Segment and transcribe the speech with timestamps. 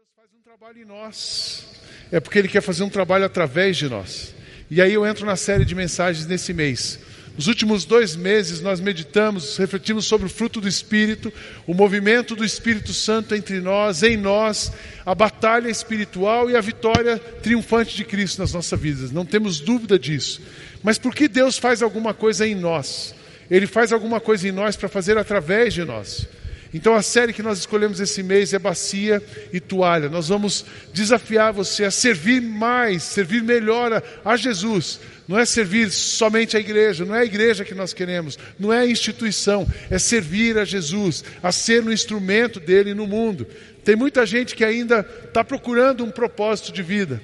[0.00, 1.66] Deus faz um trabalho em nós,
[2.10, 4.34] é porque Ele quer fazer um trabalho através de nós.
[4.70, 6.98] E aí eu entro na série de mensagens nesse mês.
[7.36, 11.30] Nos últimos dois meses nós meditamos, refletimos sobre o fruto do Espírito,
[11.66, 14.72] o movimento do Espírito Santo entre nós, em nós,
[15.04, 19.10] a batalha espiritual e a vitória triunfante de Cristo nas nossas vidas.
[19.10, 20.40] Não temos dúvida disso.
[20.82, 23.14] Mas por que Deus faz alguma coisa em nós?
[23.50, 26.26] Ele faz alguma coisa em nós para fazer através de nós.
[26.72, 29.20] Então a série que nós escolhemos esse mês é Bacia
[29.52, 30.08] e Toalha.
[30.08, 35.00] Nós vamos desafiar você a servir mais, servir melhor a, a, Jesus.
[35.26, 38.80] Não é servir somente a igreja, não é a igreja que nós queremos, não é
[38.80, 43.46] a instituição, é servir a Jesus, a ser um instrumento dele no mundo.
[43.84, 47.20] Tem muita gente que ainda está procurando um propósito de vida.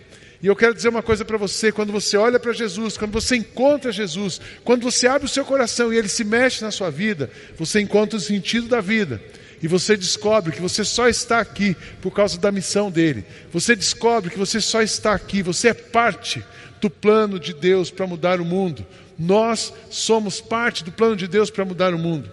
[0.47, 3.35] E eu quero dizer uma coisa para você: quando você olha para Jesus, quando você
[3.35, 7.29] encontra Jesus, quando você abre o seu coração e ele se mexe na sua vida,
[7.59, 9.21] você encontra o sentido da vida.
[9.61, 13.25] E você descobre que você só está aqui por causa da missão dele.
[13.53, 16.45] Você descobre que você só está aqui, você é parte
[16.81, 18.87] do plano de Deus para mudar o mundo.
[19.19, 22.31] Nós somos parte do plano de Deus para mudar o mundo.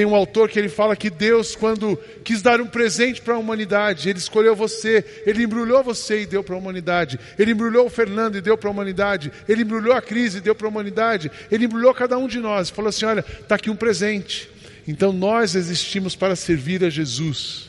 [0.00, 3.38] Tem um autor que ele fala que Deus, quando quis dar um presente para a
[3.38, 7.20] humanidade, ele escolheu você, ele embrulhou você e deu para a humanidade.
[7.38, 9.30] Ele embrulhou o Fernando e deu para a humanidade.
[9.46, 11.30] Ele embrulhou a crise e deu para a humanidade.
[11.52, 14.48] Ele embrulhou cada um de nós e falou assim: olha, está aqui um presente.
[14.88, 17.66] Então nós existimos para servir a Jesus.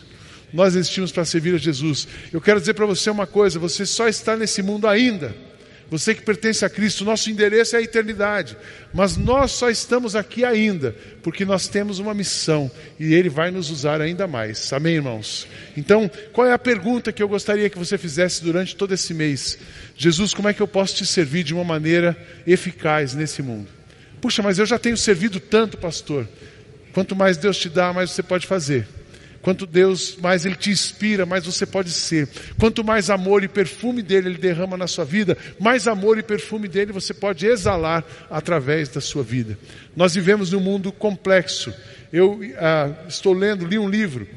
[0.54, 2.08] Nós existimos para servir a Jesus.
[2.32, 5.36] Eu quero dizer para você uma coisa: você só está nesse mundo ainda
[5.92, 8.56] você que pertence a Cristo, nosso endereço é a eternidade.
[8.94, 13.70] Mas nós só estamos aqui ainda porque nós temos uma missão e Ele vai nos
[13.70, 14.72] usar ainda mais.
[14.72, 15.46] Amém, irmãos?
[15.76, 19.58] Então, qual é a pergunta que eu gostaria que você fizesse durante todo esse mês?
[19.98, 22.16] Jesus, como é que eu posso te servir de uma maneira
[22.48, 23.68] eficaz nesse mundo?
[24.22, 26.26] Puxa, mas eu já tenho servido tanto, pastor.
[26.94, 28.88] Quanto mais Deus te dá, mais você pode fazer.
[29.42, 32.28] Quanto Deus mais Ele te inspira, mais você pode ser.
[32.60, 36.68] Quanto mais amor e perfume dele Ele derrama na sua vida, mais amor e perfume
[36.68, 39.58] dele você pode exalar através da sua vida.
[39.96, 41.74] Nós vivemos num mundo complexo.
[42.14, 44.28] Eu ah, estou lendo, li um livro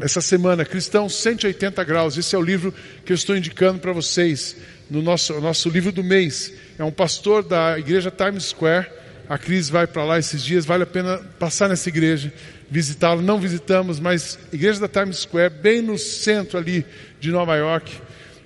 [0.00, 2.16] essa semana, Cristão 180 Graus.
[2.16, 2.72] Esse é o livro
[3.04, 4.56] que eu estou indicando para vocês
[4.88, 6.52] no nosso, nosso livro do mês.
[6.78, 8.86] É um pastor da igreja Times Square.
[9.28, 12.32] A Cris vai para lá esses dias, vale a pena passar nessa igreja
[12.70, 13.22] visitá-lo.
[13.22, 16.84] Não visitamos, mas igreja da Times Square, bem no centro ali
[17.20, 17.92] de Nova York.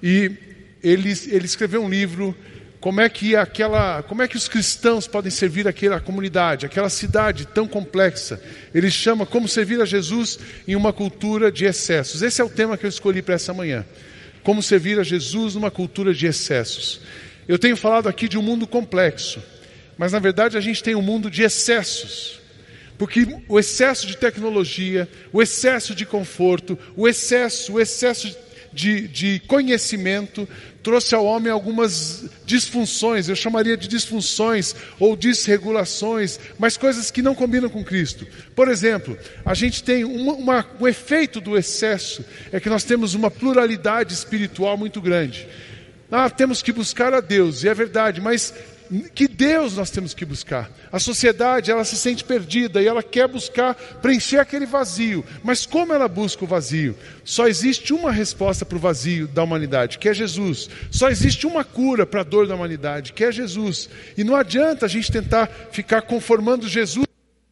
[0.02, 0.32] E
[0.82, 2.36] ele, ele escreveu um livro
[2.80, 7.46] como é que aquela, como é que os cristãos podem servir aquela comunidade, aquela cidade
[7.46, 8.42] tão complexa.
[8.74, 12.22] Ele chama como servir a Jesus em uma cultura de excessos.
[12.22, 13.86] Esse é o tema que eu escolhi para essa manhã.
[14.42, 17.00] Como servir a Jesus numa cultura de excessos.
[17.46, 19.40] Eu tenho falado aqui de um mundo complexo,
[19.96, 22.41] mas na verdade a gente tem um mundo de excessos.
[23.02, 28.32] Porque o excesso de tecnologia, o excesso de conforto, o excesso, o excesso
[28.72, 30.48] de, de conhecimento
[30.84, 37.34] trouxe ao homem algumas disfunções, eu chamaria de disfunções ou desregulações, mas coisas que não
[37.34, 38.24] combinam com Cristo.
[38.54, 43.14] Por exemplo, a gente tem uma, uma, um efeito do excesso, é que nós temos
[43.14, 45.48] uma pluralidade espiritual muito grande.
[46.08, 48.54] Ah, temos que buscar a Deus, e é verdade, mas
[49.14, 50.70] que Deus nós temos que buscar.
[50.90, 55.24] A sociedade, ela se sente perdida e ela quer buscar preencher aquele vazio.
[55.42, 56.96] Mas como ela busca o vazio?
[57.24, 60.68] Só existe uma resposta para o vazio da humanidade, que é Jesus.
[60.90, 63.88] Só existe uma cura para a dor da humanidade, que é Jesus.
[64.16, 67.06] E não adianta a gente tentar ficar conformando Jesus.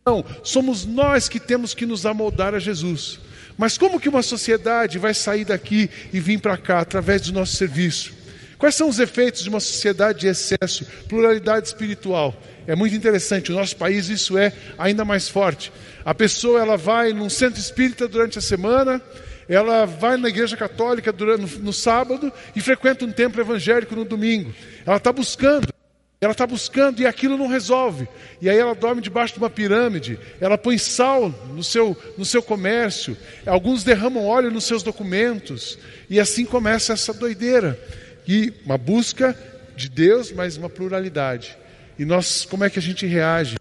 [0.07, 3.19] Não, somos nós que temos que nos amoldar a Jesus.
[3.57, 7.57] Mas como que uma sociedade vai sair daqui e vir para cá através do nosso
[7.57, 8.20] serviço?
[8.61, 12.37] Quais são os efeitos de uma sociedade de excesso, pluralidade espiritual?
[12.67, 15.73] É muito interessante, no nosso país isso é ainda mais forte.
[16.05, 19.01] A pessoa ela vai num centro espírita durante a semana,
[19.49, 24.05] ela vai na igreja católica durante, no, no sábado e frequenta um templo evangélico no
[24.05, 24.55] domingo.
[24.85, 25.73] Ela está buscando,
[26.21, 28.07] ela está buscando e aquilo não resolve.
[28.43, 32.43] E aí ela dorme debaixo de uma pirâmide, ela põe sal no seu, no seu
[32.43, 33.17] comércio,
[33.47, 35.79] alguns derramam óleo nos seus documentos,
[36.11, 37.81] e assim começa essa doideira
[38.31, 39.37] e uma busca
[39.75, 41.59] de Deus, mas uma pluralidade.
[41.99, 43.57] E nós, como é que a gente reage?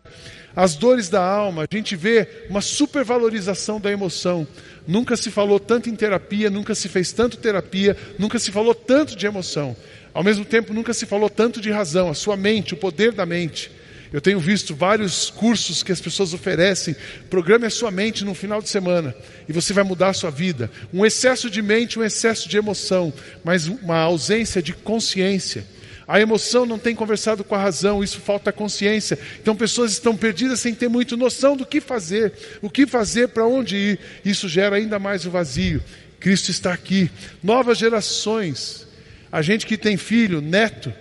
[0.56, 4.48] As dores da alma, a gente vê uma supervalorização da emoção.
[4.88, 9.16] Nunca se falou tanto em terapia, nunca se fez tanto terapia, nunca se falou tanto
[9.16, 9.76] de emoção.
[10.14, 13.26] Ao mesmo tempo, nunca se falou tanto de razão, a sua mente, o poder da
[13.26, 13.72] mente.
[14.12, 16.96] Eu tenho visto vários cursos que as pessoas oferecem.
[17.30, 19.16] Programe a sua mente no final de semana
[19.48, 20.72] e você vai mudar a sua vida.
[20.92, 23.14] Um excesso de mente, um excesso de emoção,
[23.44, 25.66] mas uma ausência de consciência.
[26.08, 29.20] A emoção não tem conversado com a razão, isso falta consciência.
[29.40, 32.34] Então pessoas estão perdidas sem ter muito noção do que fazer,
[32.64, 34.00] o que fazer, para onde ir.
[34.26, 35.84] Isso gera ainda mais o vazio.
[36.20, 37.12] Cristo está aqui.
[37.44, 38.88] Novas gerações.
[39.32, 40.92] A gente que tem filho, neto,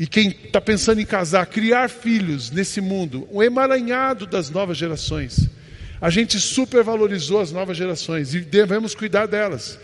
[0.00, 5.46] e quem está pensando em casar, criar filhos nesse mundo, um emaranhado das novas gerações.
[6.00, 9.78] A gente supervalorizou as novas gerações e devemos cuidar delas.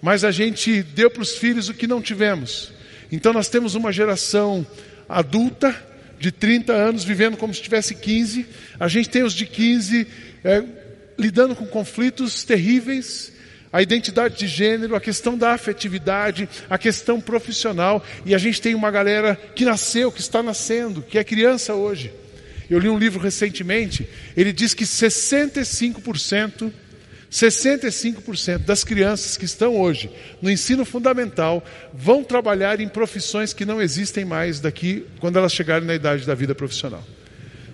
[0.00, 2.72] Mas a gente deu para os filhos o que não tivemos.
[3.10, 4.64] Então nós temos uma geração
[5.08, 5.74] adulta,
[6.16, 8.46] de 30 anos, vivendo como se tivesse 15.
[8.78, 10.06] A gente tem os de 15
[10.44, 10.62] é,
[11.18, 13.32] lidando com conflitos terríveis,
[13.76, 18.02] a identidade de gênero, a questão da afetividade, a questão profissional.
[18.24, 22.10] E a gente tem uma galera que nasceu, que está nascendo, que é criança hoje.
[22.70, 26.72] Eu li um livro recentemente, ele diz que 65%,
[27.30, 31.62] 65% das crianças que estão hoje no ensino fundamental
[31.92, 36.34] vão trabalhar em profissões que não existem mais daqui quando elas chegarem na idade da
[36.34, 37.04] vida profissional.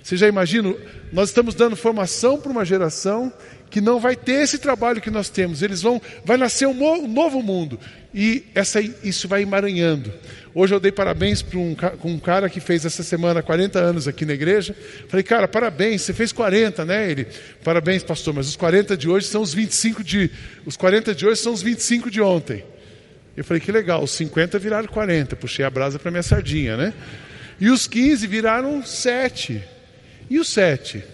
[0.03, 0.75] Você já imagina?
[1.13, 3.33] Nós estamos dando formação para uma geração
[3.71, 5.63] que não vai ter esse trabalho que nós temos.
[5.63, 7.79] Eles vão, vai nascer um novo mundo
[8.15, 10.13] e essa, isso vai emaranhando.
[10.55, 14.27] Hoje eu dei parabéns para um, um cara que fez essa semana 40 anos aqui
[14.27, 14.77] na igreja.
[15.09, 17.11] Falei, cara, parabéns, você fez 40, né?
[17.11, 17.27] Ele,
[17.65, 20.31] parabéns, pastor, mas os 40 de hoje são os 25 de.
[20.67, 22.63] Os 40 de hoje são os 25 de ontem.
[23.35, 26.93] Eu falei, que legal, os 50 viraram 40, puxei a brasa para minha sardinha, né?
[27.59, 29.63] E os 15 viraram 7.
[30.33, 31.05] E os 7?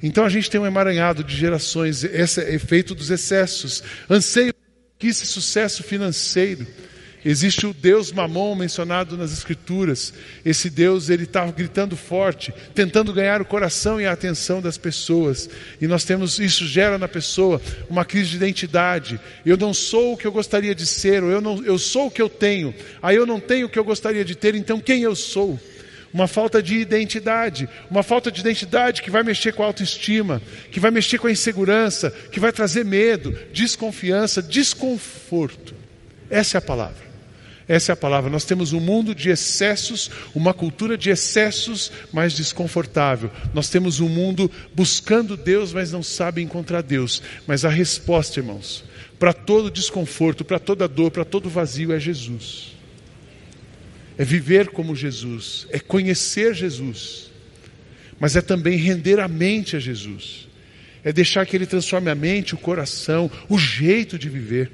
[0.00, 4.54] Então a gente tem um emaranhado de gerações, esse é efeito dos excessos, anseio
[4.96, 6.64] que esse sucesso financeiro.
[7.24, 10.14] Existe o Deus Mamon mencionado nas Escrituras.
[10.44, 15.50] Esse Deus ele está gritando forte, tentando ganhar o coração e a atenção das pessoas.
[15.80, 17.60] E nós temos isso gera na pessoa
[17.90, 19.18] uma crise de identidade.
[19.44, 22.10] Eu não sou o que eu gostaria de ser, ou eu não eu sou o
[22.10, 22.72] que eu tenho.
[23.02, 24.54] Aí eu não tenho o que eu gostaria de ter.
[24.54, 25.58] Então quem eu sou?
[26.14, 30.40] Uma falta de identidade, uma falta de identidade que vai mexer com a autoestima,
[30.70, 35.74] que vai mexer com a insegurança, que vai trazer medo, desconfiança, desconforto.
[36.30, 37.02] Essa é a palavra.
[37.66, 38.30] Essa é a palavra.
[38.30, 43.28] Nós temos um mundo de excessos, uma cultura de excessos, mais desconfortável.
[43.52, 47.20] Nós temos um mundo buscando Deus, mas não sabe encontrar Deus.
[47.44, 48.84] Mas a resposta, irmãos,
[49.18, 52.73] para todo desconforto, para toda dor, para todo vazio é Jesus.
[54.16, 57.30] É viver como Jesus, é conhecer Jesus,
[58.20, 60.48] mas é também render a mente a Jesus.
[61.02, 64.70] É deixar que Ele transforme a mente, o coração, o jeito de viver.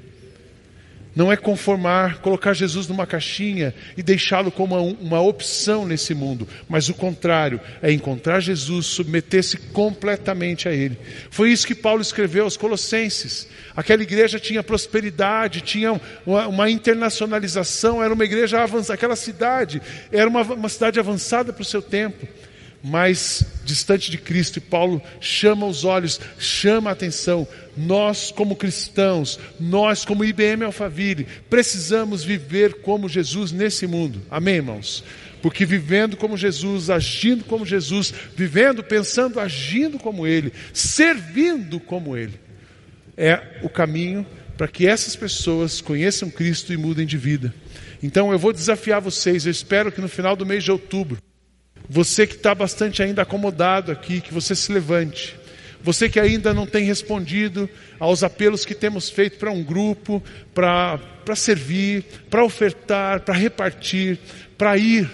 [1.13, 6.87] Não é conformar, colocar Jesus numa caixinha e deixá-lo como uma, opção nesse mundo, mas
[6.87, 10.97] o contrário, é encontrar Jesus, submeter-se completamente a Ele.
[11.29, 13.47] Foi isso que Paulo escreveu aos Colossenses.
[13.75, 19.81] Aquela igreja tinha prosperidade, tinha uma, uma internacionalização, era uma igreja avançada, aquela cidade
[20.11, 22.25] era uma, uma cidade avançada para o seu tempo
[22.83, 27.47] mais distante de Cristo, e Paulo chama os olhos, chama a atenção.
[27.77, 34.21] Nós, como cristãos, nós, como IBM Alphaville, precisamos viver como Jesus nesse mundo.
[34.29, 35.03] Amém, irmãos?
[35.41, 42.39] Porque vivendo como Jesus, agindo como Jesus, vivendo, pensando, agindo como Ele, servindo como Ele,
[43.17, 44.25] é o caminho
[44.57, 47.53] para que essas pessoas conheçam Cristo e mudem de vida.
[48.03, 51.17] Então eu vou desafiar vocês, eu espero que no final do mês de outubro,
[51.89, 55.35] você que está bastante ainda acomodado aqui, que você se levante.
[55.83, 57.69] Você que ainda não tem respondido
[57.99, 60.23] aos apelos que temos feito para um grupo,
[60.53, 60.99] para
[61.35, 64.19] servir, para ofertar, para repartir,
[64.57, 65.09] para ir.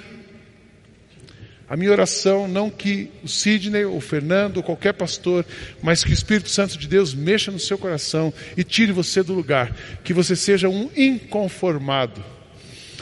[1.70, 5.46] A minha oração, não que o Sidney, o Fernando, ou qualquer pastor,
[5.82, 9.34] mas que o Espírito Santo de Deus mexa no seu coração e tire você do
[9.34, 12.24] lugar, que você seja um inconformado.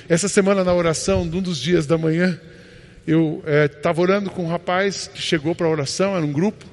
[0.09, 2.39] Essa semana na oração, num dos dias da manhã,
[3.07, 6.65] eu estava é, orando com um rapaz que chegou para a oração, era um grupo,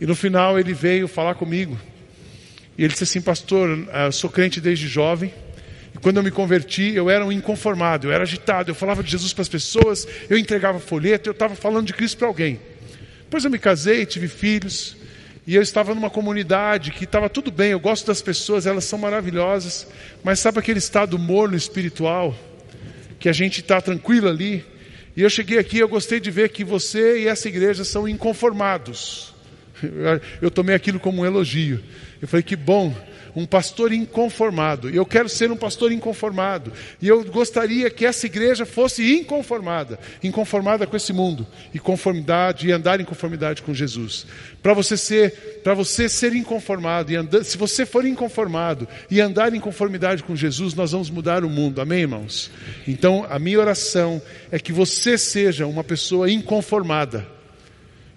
[0.00, 1.78] e no final ele veio falar comigo.
[2.76, 5.32] E ele disse assim, pastor, eu sou crente desde jovem,
[5.94, 9.10] e quando eu me converti, eu era um inconformado, eu era agitado, eu falava de
[9.10, 12.58] Jesus para as pessoas, eu entregava folheto, eu estava falando de Cristo para alguém.
[13.20, 14.96] Depois eu me casei, tive filhos,
[15.46, 18.98] e eu estava numa comunidade que estava tudo bem, eu gosto das pessoas, elas são
[18.98, 19.86] maravilhosas,
[20.24, 22.34] mas sabe aquele estado morno espiritual,
[23.18, 24.64] que a gente está tranquilo ali,
[25.16, 29.34] e eu cheguei aqui, eu gostei de ver que você e essa igreja são inconformados.
[30.40, 31.82] Eu tomei aquilo como um elogio.
[32.20, 32.94] Eu falei que bom,
[33.34, 34.88] um pastor inconformado.
[34.90, 36.72] Eu quero ser um pastor inconformado.
[37.00, 42.72] E eu gostaria que essa igreja fosse inconformada, inconformada com esse mundo, e conformidade e
[42.72, 44.26] andar em conformidade com Jesus.
[44.62, 49.54] Para você ser, para você ser inconformado e andar, se você for inconformado e andar
[49.54, 51.80] em conformidade com Jesus, nós vamos mudar o mundo.
[51.80, 52.50] Amém, irmãos.
[52.86, 54.20] Então, a minha oração
[54.50, 57.26] é que você seja uma pessoa inconformada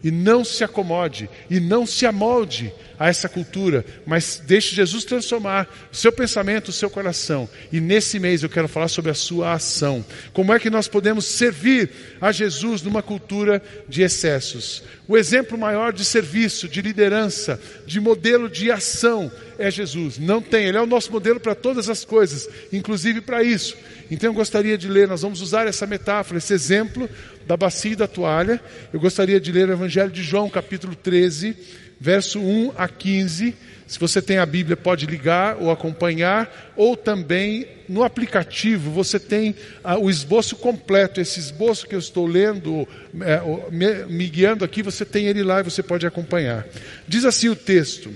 [0.06, 5.68] e não se acomode e não se amolde a essa cultura, mas deixe Jesus transformar
[5.92, 7.50] o seu pensamento, o seu coração.
[7.72, 10.06] E nesse mês eu quero falar sobre a sua ação.
[10.32, 11.90] Como é que nós podemos servir
[12.22, 13.60] a Jesus numa cultura
[13.90, 14.84] de excessos?
[15.08, 20.20] O exemplo maior de serviço, de liderança, de modelo de ação é Jesus.
[20.20, 23.76] Não tem, ele é o nosso modelo para todas as coisas, inclusive para isso.
[24.10, 27.10] Então eu gostaria de ler, nós vamos usar essa metáfora, esse exemplo
[27.48, 28.62] da bacia e da toalha.
[28.92, 31.56] Eu gostaria de ler o Evangelho de João, capítulo 13,
[32.00, 33.56] verso 1 a 15.
[33.88, 39.56] Se você tem a Bíblia, pode ligar ou acompanhar, ou também no aplicativo você tem
[39.84, 41.22] ah, o esboço completo.
[41.22, 42.88] Esse esboço que eu estou lendo,
[43.22, 46.66] é, me, me guiando aqui, você tem ele lá e você pode acompanhar.
[47.08, 48.12] Diz assim o texto: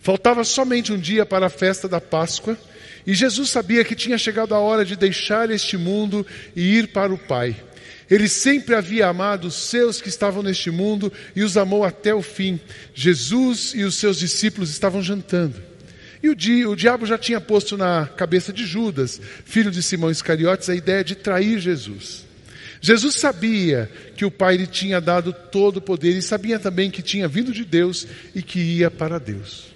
[0.00, 2.58] Faltava somente um dia para a festa da Páscoa,
[3.06, 7.14] e Jesus sabia que tinha chegado a hora de deixar este mundo e ir para
[7.14, 7.54] o Pai.
[8.12, 12.20] Ele sempre havia amado os seus que estavam neste mundo e os amou até o
[12.20, 12.60] fim.
[12.92, 15.54] Jesus e os seus discípulos estavam jantando.
[16.22, 20.10] E o, dia, o diabo já tinha posto na cabeça de Judas, filho de Simão
[20.10, 22.26] Iscariotes, a ideia de trair Jesus.
[22.82, 27.00] Jesus sabia que o Pai lhe tinha dado todo o poder e sabia também que
[27.00, 29.68] tinha vindo de Deus e que ia para Deus.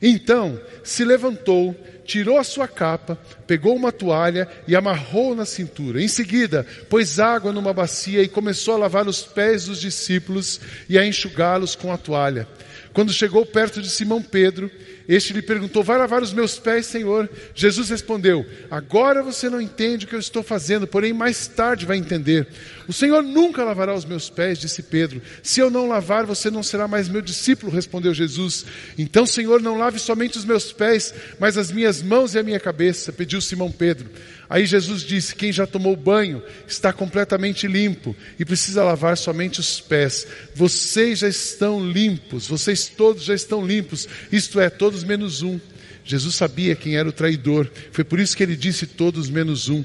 [0.00, 6.02] Então se levantou, tirou a sua capa, pegou uma toalha e amarrou na cintura.
[6.02, 10.98] Em seguida, pôs água numa bacia e começou a lavar os pés dos discípulos e
[10.98, 12.46] a enxugá-los com a toalha.
[12.92, 14.70] Quando chegou perto de Simão Pedro,
[15.08, 17.28] este lhe perguntou: Vai lavar os meus pés, Senhor?
[17.54, 21.96] Jesus respondeu: Agora você não entende o que eu estou fazendo, porém mais tarde vai
[21.96, 22.46] entender.
[22.88, 25.22] O Senhor nunca lavará os meus pés, disse Pedro.
[25.42, 28.66] Se eu não lavar, você não será mais meu discípulo, respondeu Jesus.
[28.98, 32.60] Então, Senhor, não lave somente os meus pés, mas as minhas mãos e a minha
[32.60, 34.10] cabeça, pediu Simão Pedro.
[34.52, 39.80] Aí Jesus disse: Quem já tomou banho está completamente limpo e precisa lavar somente os
[39.80, 40.26] pés.
[40.54, 45.58] Vocês já estão limpos, vocês todos já estão limpos, isto é, todos menos um.
[46.04, 49.82] Jesus sabia quem era o traidor, foi por isso que ele disse: Todos menos um.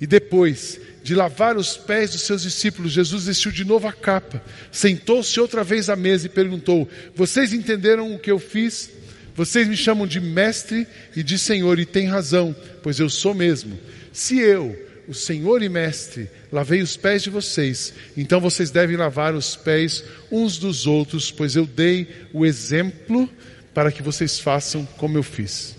[0.00, 4.42] E depois de lavar os pés dos seus discípulos, Jesus vestiu de novo a capa,
[4.72, 8.90] sentou-se outra vez à mesa e perguntou: Vocês entenderam o que eu fiz?
[9.36, 13.78] Vocês me chamam de mestre e de senhor, e têm razão, pois eu sou mesmo.
[14.12, 19.34] Se eu, o senhor e mestre, lavei os pés de vocês, então vocês devem lavar
[19.34, 23.26] os pés uns dos outros, pois eu dei o exemplo
[23.72, 25.74] para que vocês façam como eu fiz.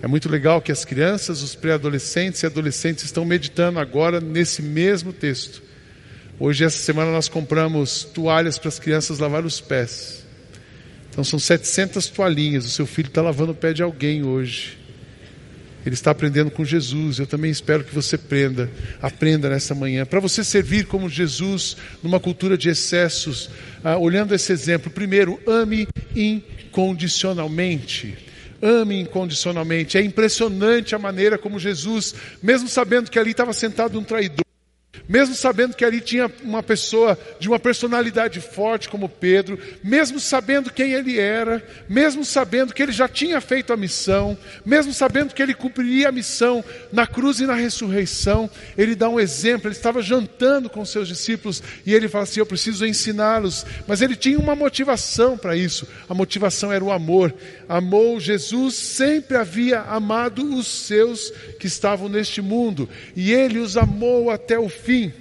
[0.00, 5.12] É muito legal que as crianças, os pré-adolescentes e adolescentes estão meditando agora nesse mesmo
[5.12, 5.64] texto.
[6.38, 10.24] Hoje, essa semana, nós compramos toalhas para as crianças lavar os pés.
[11.10, 12.66] Então são 700 toalhinhas.
[12.66, 14.85] O seu filho está lavando o pé de alguém hoje.
[15.86, 17.20] Ele está aprendendo com Jesus.
[17.20, 18.68] Eu também espero que você aprenda,
[19.00, 20.04] aprenda nessa manhã.
[20.04, 23.48] Para você servir como Jesus numa cultura de excessos,
[23.84, 28.18] ah, olhando esse exemplo, primeiro, ame incondicionalmente.
[28.60, 29.98] Ame incondicionalmente.
[29.98, 34.45] É impressionante a maneira como Jesus, mesmo sabendo que ali estava sentado um traidor,
[35.08, 40.72] mesmo sabendo que ali tinha uma pessoa de uma personalidade forte como Pedro, mesmo sabendo
[40.72, 45.42] quem ele era, mesmo sabendo que ele já tinha feito a missão, mesmo sabendo que
[45.42, 49.68] ele cumpriria a missão na cruz e na ressurreição, ele dá um exemplo.
[49.68, 53.66] Ele estava jantando com seus discípulos e ele fala assim: Eu preciso ensiná-los.
[53.86, 55.86] Mas ele tinha uma motivação para isso.
[56.08, 57.34] A motivação era o amor.
[57.68, 64.30] Amou Jesus, sempre havia amado os seus que estavam neste mundo e ele os amou
[64.30, 65.12] até o fim fim.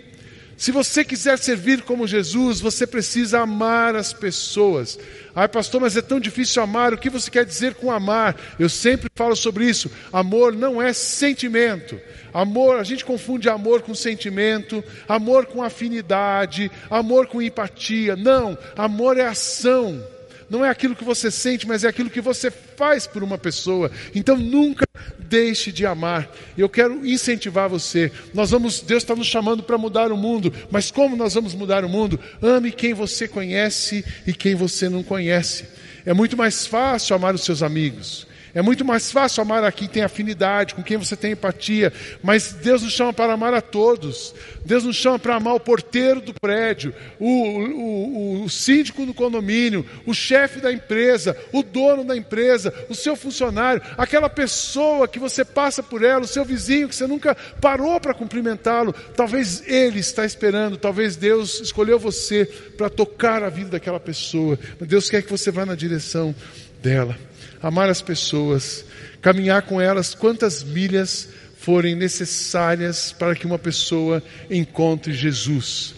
[0.58, 4.98] Se você quiser servir como Jesus, você precisa amar as pessoas.
[5.36, 6.94] Ai, pastor, mas é tão difícil amar.
[6.94, 8.38] O que você quer dizer com amar?
[8.58, 9.92] Eu sempre falo sobre isso.
[10.14, 12.00] Amor não é sentimento.
[12.34, 18.16] Amor, a gente confunde amor com sentimento, amor com afinidade, amor com empatia.
[18.16, 20.15] Não, amor é ação
[20.50, 23.92] não é aquilo que você sente, mas é aquilo que você faz por uma pessoa.
[24.14, 24.86] Então nunca
[25.20, 26.32] deixe de amar.
[26.58, 28.12] Eu quero incentivar você.
[28.34, 31.84] Nós vamos, Deus está nos chamando para mudar o mundo, mas como nós vamos mudar
[31.84, 32.20] o mundo?
[32.42, 35.66] Ame quem você conhece e quem você não conhece.
[36.06, 38.25] É muito mais fácil amar os seus amigos.
[38.56, 41.92] É muito mais fácil amar a quem tem afinidade, com quem você tem empatia,
[42.24, 44.34] mas Deus nos chama para amar a todos.
[44.64, 49.86] Deus nos chama para amar o porteiro do prédio, o, o, o síndico do condomínio,
[50.06, 55.44] o chefe da empresa, o dono da empresa, o seu funcionário, aquela pessoa que você
[55.44, 58.94] passa por ela, o seu vizinho que você nunca parou para cumprimentá-lo.
[59.18, 62.46] Talvez ele está esperando, talvez Deus escolheu você
[62.78, 64.58] para tocar a vida daquela pessoa.
[64.80, 66.34] Mas Deus quer que você vá na direção
[66.82, 67.18] dela
[67.66, 68.86] amar as pessoas,
[69.24, 75.96] caminhar com elas quantas milhas forem necessárias para que uma pessoa encontre Jesus.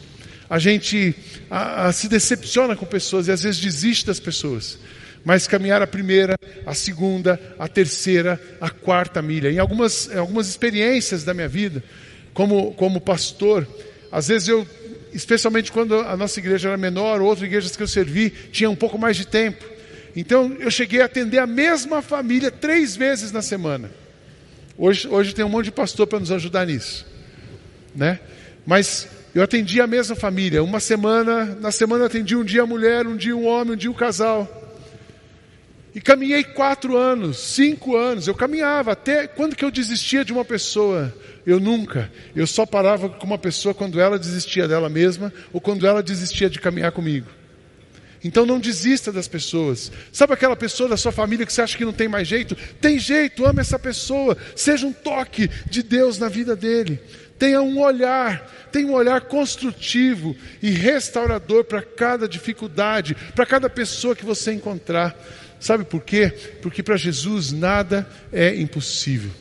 [0.50, 1.14] A gente
[1.50, 4.80] a, a, se decepciona com pessoas e às vezes desiste das pessoas.
[5.26, 9.52] mas caminhar a primeira, a segunda, a terceira, a quarta milha.
[9.52, 11.84] Em algumas, em algumas experiências da minha vida,
[12.34, 13.68] como, como pastor,
[14.10, 14.66] às vezes eu,
[15.12, 18.98] especialmente quando a nossa igreja era menor, outras igrejas que eu servi, tinha um pouco
[18.98, 19.77] mais de tempo.
[20.18, 23.92] Então eu cheguei a atender a mesma família três vezes na semana.
[24.76, 27.06] Hoje, hoje tem um monte de pastor para nos ajudar nisso.
[27.94, 28.20] Né?
[28.66, 30.64] Mas eu atendi a mesma família.
[30.64, 33.92] Uma semana, na semana atendi um dia a mulher, um dia um homem, um dia
[33.92, 34.52] um casal.
[35.94, 38.28] E caminhei quatro anos, cinco anos.
[38.28, 41.14] Eu caminhava até quando que eu desistia de uma pessoa?
[41.46, 42.12] Eu nunca.
[42.36, 46.50] Eu só parava com uma pessoa quando ela desistia dela mesma ou quando ela desistia
[46.50, 47.37] de caminhar comigo.
[48.24, 49.92] Então não desista das pessoas.
[50.12, 52.56] Sabe aquela pessoa da sua família que você acha que não tem mais jeito?
[52.82, 54.38] Tem jeito, ama essa pessoa.
[54.56, 57.00] Seja um toque de Deus na vida dele.
[57.38, 64.16] Tenha um olhar, tenha um olhar construtivo e restaurador para cada dificuldade, para cada pessoa
[64.16, 65.16] que você encontrar.
[65.60, 66.34] Sabe por quê?
[66.62, 69.32] Porque para Jesus nada é impossível.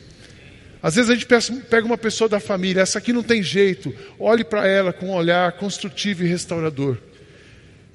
[0.81, 1.27] Às vezes a gente
[1.69, 5.13] pega uma pessoa da família, essa aqui não tem jeito, olhe para ela com um
[5.13, 6.97] olhar construtivo e restaurador.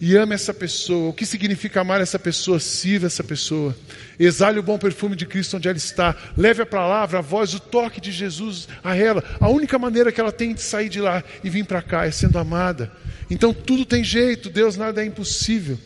[0.04, 1.10] E ame essa pessoa.
[1.10, 2.58] O que significa amar essa pessoa?
[2.58, 3.72] Sirva essa pessoa.
[4.18, 6.16] Exale o bom perfume de Cristo onde ela está.
[6.36, 9.22] Leve a palavra, a voz, o toque de Jesus a ela.
[9.38, 12.10] A única maneira que ela tem de sair de lá e vir para cá é
[12.10, 12.90] sendo amada.
[13.30, 15.78] Então tudo tem jeito, Deus nada é impossível.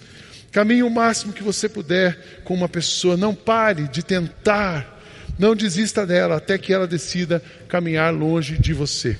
[0.50, 3.18] Caminhe o máximo que você puder com uma pessoa.
[3.18, 4.98] Não pare de tentar.
[5.38, 9.18] Não desista dela até que ela decida caminhar longe de você.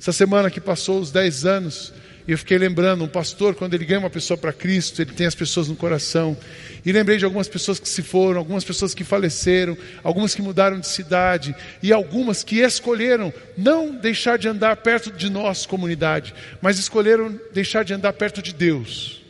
[0.00, 1.92] Essa semana que passou os 10 anos,
[2.32, 5.34] eu fiquei lembrando, um pastor, quando ele ganha uma pessoa para Cristo, ele tem as
[5.34, 6.36] pessoas no coração.
[6.84, 10.78] E lembrei de algumas pessoas que se foram, algumas pessoas que faleceram, algumas que mudaram
[10.78, 16.78] de cidade, e algumas que escolheram não deixar de andar perto de nós, comunidade, mas
[16.78, 19.22] escolheram deixar de andar perto de Deus.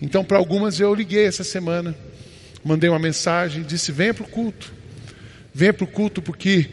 [0.00, 1.92] Então, para algumas eu liguei essa semana,
[2.62, 4.72] mandei uma mensagem, disse: venha para o culto.
[5.52, 6.68] Venha para o culto porque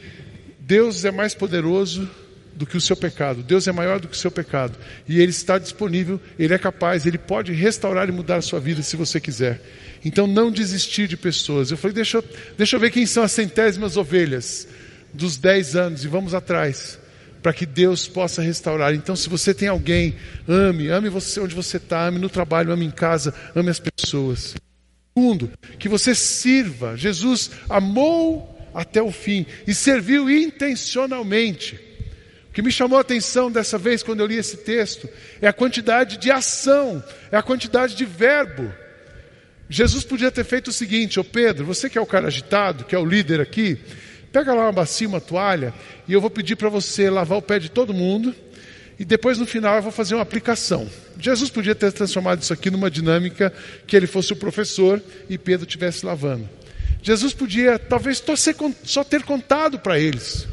[0.59, 2.07] Deus é mais poderoso
[2.55, 3.43] do que o seu pecado.
[3.43, 4.77] Deus é maior do que o seu pecado.
[5.07, 8.81] E Ele está disponível, Ele é capaz, Ele pode restaurar e mudar a sua vida
[8.81, 9.61] se você quiser.
[10.05, 11.71] Então não desistir de pessoas.
[11.71, 12.23] Eu falei, deixa
[12.57, 14.67] deixa eu ver quem são as centésimas ovelhas
[15.13, 16.99] dos dez anos e vamos atrás
[17.43, 18.95] para que Deus possa restaurar.
[18.95, 20.15] Então, se você tem alguém,
[20.47, 24.55] ame, ame você onde você está, ame no trabalho, ame em casa, ame as pessoas.
[25.13, 26.95] Segundo, que você sirva.
[26.95, 31.77] Jesus amou até o fim e serviu intencionalmente.
[32.53, 35.09] O que me chamou a atenção dessa vez, quando eu li esse texto,
[35.41, 38.71] é a quantidade de ação, é a quantidade de verbo.
[39.67, 42.93] Jesus podia ter feito o seguinte: Ô Pedro, você que é o cara agitado, que
[42.93, 43.79] é o líder aqui,
[44.33, 45.71] Pega lá uma bacia, uma toalha,
[46.07, 48.33] e eu vou pedir para você lavar o pé de todo mundo,
[48.97, 50.89] e depois no final eu vou fazer uma aplicação.
[51.19, 53.53] Jesus podia ter transformado isso aqui numa dinâmica
[53.85, 56.49] que ele fosse o professor e Pedro estivesse lavando.
[57.03, 58.23] Jesus podia talvez
[58.83, 60.47] só ter contado para eles,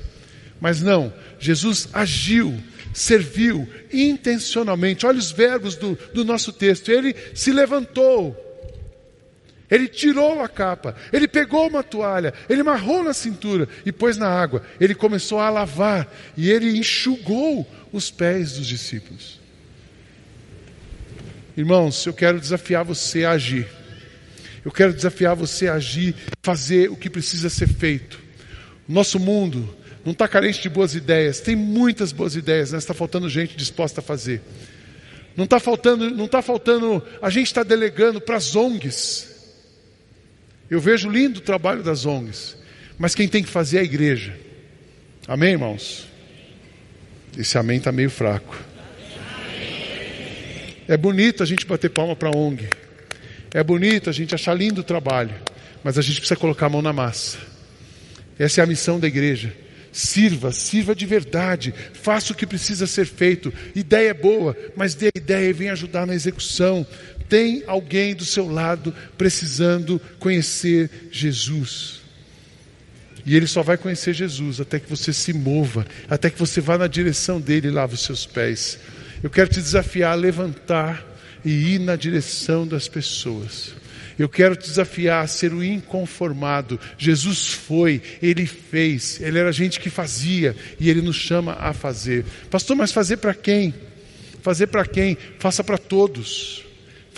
[0.61, 2.59] mas não, Jesus agiu,
[2.93, 5.07] serviu intencionalmente.
[5.07, 6.91] Olha os verbos do, do nosso texto.
[6.91, 8.37] Ele se levantou,
[9.71, 14.29] ele tirou a capa, ele pegou uma toalha, ele marrou na cintura e pôs na
[14.29, 14.63] água.
[14.79, 19.41] Ele começou a lavar e ele enxugou os pés dos discípulos.
[21.57, 23.67] Irmãos, eu quero desafiar você a agir.
[24.63, 28.21] Eu quero desafiar você a agir, fazer o que precisa ser feito.
[28.87, 33.29] Nosso mundo não está carente de boas ideias, tem muitas boas ideias, mas está faltando
[33.29, 34.41] gente disposta a fazer.
[35.37, 39.31] Não está faltando, não está faltando, a gente está delegando para as ONGs
[40.71, 42.57] eu vejo lindo o trabalho das ONGs,
[42.97, 44.39] mas quem tem que fazer é a igreja.
[45.27, 46.07] Amém, irmãos?
[47.37, 48.57] Esse amém está meio fraco.
[50.87, 52.69] É bonito a gente bater palma para a ONG.
[53.53, 55.35] É bonito a gente achar lindo o trabalho.
[55.83, 57.39] Mas a gente precisa colocar a mão na massa.
[58.39, 59.53] Essa é a missão da igreja.
[60.01, 63.53] Sirva, sirva de verdade, faça o que precisa ser feito.
[63.75, 66.87] Ideia é boa, mas dê a ideia e venha ajudar na execução
[67.31, 72.01] tem alguém do seu lado precisando conhecer Jesus.
[73.25, 76.77] E ele só vai conhecer Jesus até que você se mova, até que você vá
[76.77, 78.81] na direção dele e lave os seus pés.
[79.23, 81.07] Eu quero te desafiar a levantar
[81.45, 83.75] e ir na direção das pessoas.
[84.21, 86.79] Eu quero te desafiar a ser o inconformado.
[86.99, 92.27] Jesus foi, ele fez, ele era gente que fazia e ele nos chama a fazer.
[92.51, 93.73] Pastor, mas fazer para quem?
[94.43, 95.17] Fazer para quem?
[95.39, 96.67] Faça para todos.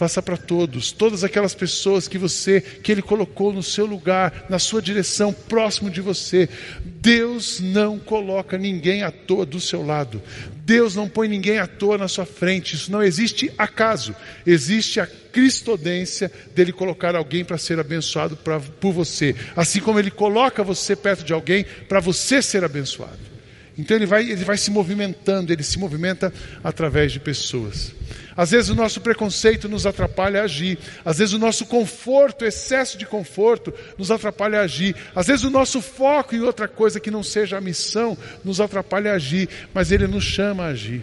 [0.03, 4.59] Faça para todos, todas aquelas pessoas que você, que Ele colocou no seu lugar, na
[4.59, 6.49] sua direção, próximo de você.
[6.85, 10.21] Deus não coloca ninguém à toa do seu lado.
[10.65, 12.75] Deus não põe ninguém à toa na sua frente.
[12.75, 14.12] Isso não existe acaso.
[14.45, 19.37] Existe a cristodência dele colocar alguém para ser abençoado pra, por você.
[19.55, 23.32] Assim como ele coloca você perto de alguém para você ser abençoado.
[23.76, 26.32] Então ele vai, ele vai se movimentando, ele se movimenta
[26.62, 27.92] através de pessoas.
[28.37, 32.96] Às vezes o nosso preconceito nos atrapalha a agir, às vezes o nosso conforto, excesso
[32.96, 37.11] de conforto, nos atrapalha a agir, às vezes o nosso foco em outra coisa que
[37.11, 41.02] não seja a missão nos atrapalha a agir, mas ele nos chama a agir.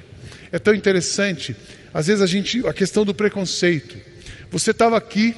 [0.51, 1.55] É tão interessante,
[1.93, 3.97] às vezes a gente, a questão do preconceito.
[4.51, 5.35] Você estava aqui,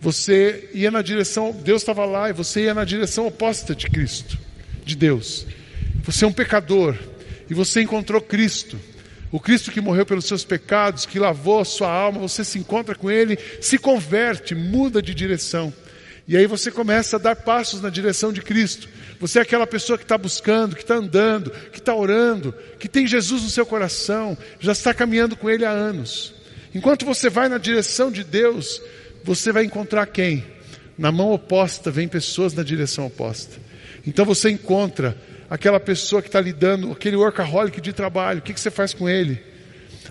[0.00, 4.38] você ia na direção, Deus estava lá e você ia na direção oposta de Cristo,
[4.84, 5.46] de Deus.
[6.06, 6.96] Você é um pecador
[7.50, 8.78] e você encontrou Cristo.
[9.32, 12.94] O Cristo que morreu pelos seus pecados, que lavou a sua alma, você se encontra
[12.94, 15.74] com Ele, se converte, muda de direção.
[16.28, 18.88] E aí você começa a dar passos na direção de Cristo.
[19.18, 23.06] Você é aquela pessoa que está buscando, que está andando, que está orando, que tem
[23.06, 26.34] Jesus no seu coração, já está caminhando com Ele há anos.
[26.72, 28.80] Enquanto você vai na direção de Deus,
[29.24, 30.44] você vai encontrar quem?
[30.96, 33.56] Na mão oposta, vem pessoas na direção oposta.
[34.06, 35.16] Então você encontra
[35.48, 39.08] aquela pessoa que está lidando, aquele workaholic de trabalho, o que, que você faz com
[39.08, 39.42] ele?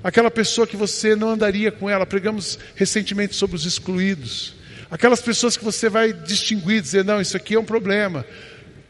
[0.03, 4.53] Aquela pessoa que você não andaria com ela, pregamos recentemente sobre os excluídos.
[4.89, 8.25] Aquelas pessoas que você vai distinguir, dizer, não, isso aqui é um problema.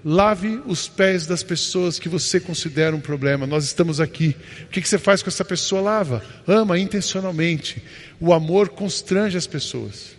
[0.04, 3.48] Lave os pés das pessoas que você considera um problema.
[3.48, 4.36] Nós estamos aqui.
[4.64, 5.82] O que, que você faz com essa pessoa?
[5.82, 6.24] Lava.
[6.46, 7.82] Ama intencionalmente.
[8.20, 10.16] O amor constrange as pessoas.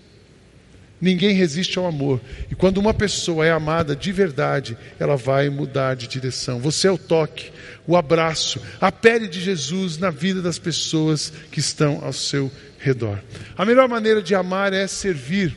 [1.01, 2.21] Ninguém resiste ao amor.
[2.51, 6.59] E quando uma pessoa é amada de verdade, ela vai mudar de direção.
[6.59, 7.51] Você é o toque,
[7.87, 13.23] o abraço, a pele de Jesus na vida das pessoas que estão ao seu redor.
[13.57, 15.55] A melhor maneira de amar é servir.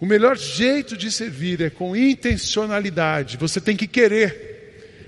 [0.00, 3.36] O melhor jeito de servir é com intencionalidade.
[3.36, 4.48] Você tem que querer.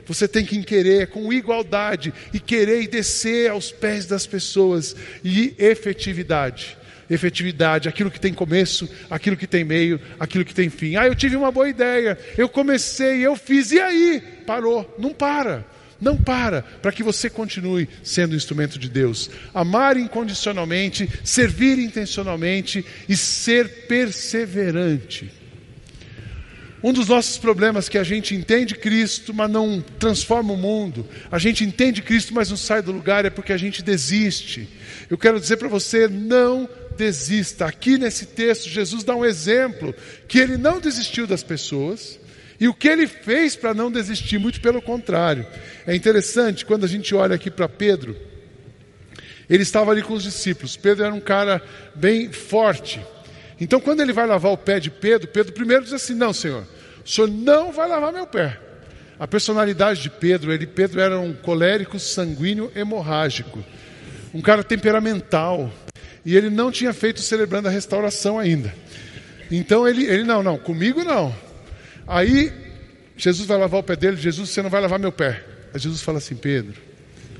[0.06, 5.54] Você tem que querer com igualdade e querer e descer aos pés das pessoas e
[5.58, 6.76] efetividade
[7.10, 10.96] efetividade, aquilo que tem começo, aquilo que tem meio, aquilo que tem fim.
[10.96, 14.22] Ah, eu tive uma boa ideia, eu comecei, eu fiz, e aí?
[14.46, 14.94] Parou.
[14.98, 15.64] Não para.
[16.00, 19.30] Não para, para que você continue sendo instrumento de Deus.
[19.54, 25.30] Amar incondicionalmente, servir intencionalmente e ser perseverante.
[26.82, 31.06] Um dos nossos problemas é que a gente entende Cristo, mas não transforma o mundo.
[31.30, 34.68] A gente entende Cristo, mas não sai do lugar, é porque a gente desiste.
[35.08, 37.66] Eu quero dizer para você: não desista.
[37.66, 39.94] Aqui nesse texto, Jesus dá um exemplo
[40.28, 42.18] que ele não desistiu das pessoas
[42.60, 45.46] e o que ele fez para não desistir, muito pelo contrário.
[45.86, 48.16] É interessante quando a gente olha aqui para Pedro,
[49.50, 50.76] ele estava ali com os discípulos.
[50.76, 51.60] Pedro era um cara
[51.94, 53.00] bem forte.
[53.60, 56.66] Então, quando ele vai lavar o pé de Pedro, Pedro primeiro diz assim: Não, Senhor,
[57.04, 58.58] o Senhor não vai lavar meu pé.
[59.18, 63.64] A personalidade de Pedro, ele, Pedro era um colérico sanguíneo hemorrágico,
[64.32, 65.70] um cara temperamental,
[66.24, 68.74] e ele não tinha feito celebrando a restauração ainda.
[69.50, 71.34] Então ele, ele não, não, comigo não.
[72.06, 72.52] Aí
[73.16, 75.44] Jesus vai lavar o pé dele, Jesus, você não vai lavar meu pé.
[75.74, 76.80] Aí Jesus fala assim, Pedro,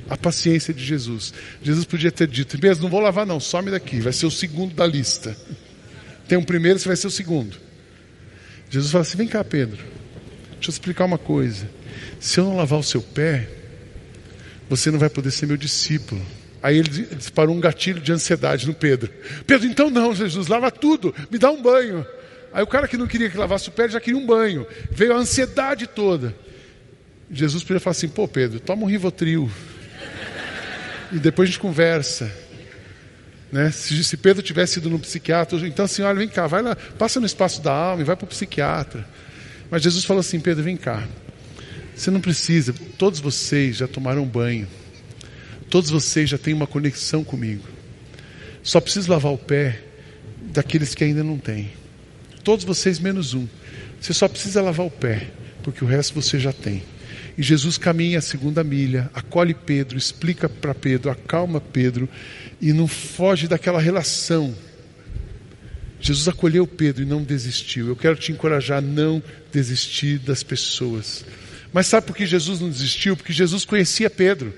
[0.09, 1.33] a paciência de Jesus.
[1.62, 4.75] Jesus podia ter dito, Pedro, não vou lavar não, some daqui, vai ser o segundo
[4.75, 5.37] da lista.
[6.29, 7.57] Tem um primeiro, você vai ser o segundo.
[8.71, 9.83] Jesus fala assim, vem cá Pedro,
[10.55, 11.68] deixa eu explicar uma coisa.
[12.18, 13.49] Se eu não lavar o seu pé,
[14.68, 16.25] você não vai poder ser meu discípulo.
[16.62, 19.12] Aí ele disparou um gatilho de ansiedade no Pedro.
[19.46, 22.07] Pedro, então não, Jesus, lava tudo, me dá um banho.
[22.53, 24.66] Aí o cara que não queria que lavasse o pé já queria um banho.
[24.90, 26.35] Veio a ansiedade toda.
[27.31, 29.51] Jesus podia falar assim: pô, Pedro, toma um Rivotril.
[31.11, 32.31] E depois a gente conversa.
[33.51, 33.70] Né?
[33.70, 37.20] Se, se, Pedro tivesse ido no psiquiatra, então assim, olha, vem cá, vai lá, passa
[37.20, 39.07] no espaço da alma e vai para o psiquiatra.
[39.70, 41.07] Mas Jesus falou assim: Pedro, vem cá.
[41.94, 44.68] Você não precisa, todos vocês já tomaram banho.
[45.72, 47.64] Todos vocês já têm uma conexão comigo.
[48.62, 49.80] Só preciso lavar o pé
[50.52, 51.70] daqueles que ainda não têm.
[52.44, 53.48] Todos vocês menos um.
[53.98, 55.30] Você só precisa lavar o pé,
[55.62, 56.82] porque o resto você já tem.
[57.38, 62.06] E Jesus caminha a segunda milha, acolhe Pedro, explica para Pedro, acalma Pedro
[62.61, 64.54] e não foge daquela relação.
[65.98, 67.88] Jesus acolheu Pedro e não desistiu.
[67.88, 71.24] Eu quero te encorajar a não desistir das pessoas.
[71.72, 73.16] Mas sabe por que Jesus não desistiu?
[73.16, 74.52] Porque Jesus conhecia Pedro.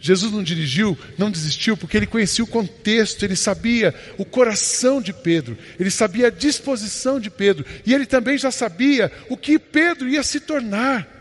[0.00, 5.12] Jesus não dirigiu, não desistiu, porque ele conhecia o contexto, ele sabia o coração de
[5.12, 10.08] Pedro, ele sabia a disposição de Pedro, e ele também já sabia o que Pedro
[10.08, 11.17] ia se tornar.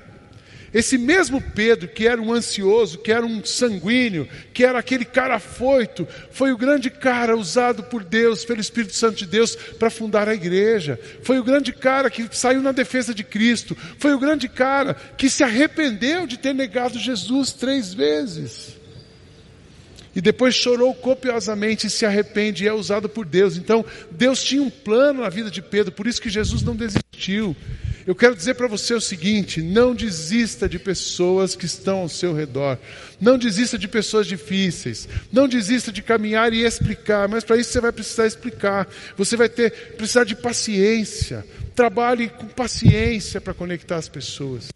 [0.78, 5.38] Esse mesmo Pedro, que era um ansioso, que era um sanguíneo, que era aquele cara
[5.38, 10.30] afoito, foi o grande cara usado por Deus, pelo Espírito Santo de Deus, para fundar
[10.30, 11.00] a igreja.
[11.24, 13.76] Foi o grande cara que saiu na defesa de Cristo.
[13.98, 18.77] Foi o grande cara que se arrependeu de ter negado Jesus três vezes.
[20.18, 23.56] E depois chorou copiosamente e se arrepende e é usado por Deus.
[23.56, 27.56] Então, Deus tinha um plano na vida de Pedro, por isso que Jesus não desistiu.
[28.04, 32.34] Eu quero dizer para você o seguinte: não desista de pessoas que estão ao seu
[32.34, 32.80] redor.
[33.22, 35.08] Não desista de pessoas difíceis.
[35.32, 37.28] Não desista de caminhar e explicar.
[37.28, 38.88] Mas para isso você vai precisar explicar.
[39.16, 41.46] Você vai ter precisar de paciência.
[41.76, 44.70] Trabalhe com paciência para conectar as pessoas.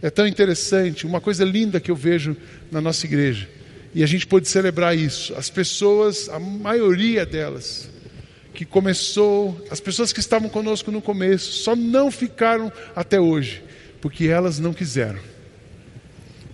[0.00, 2.34] É tão interessante, uma coisa linda que eu vejo
[2.70, 3.46] na nossa igreja.
[3.94, 5.34] E a gente pode celebrar isso.
[5.34, 7.90] As pessoas, a maioria delas,
[8.54, 13.62] que começou, as pessoas que estavam conosco no começo, só não ficaram até hoje,
[14.00, 15.18] porque elas não quiseram.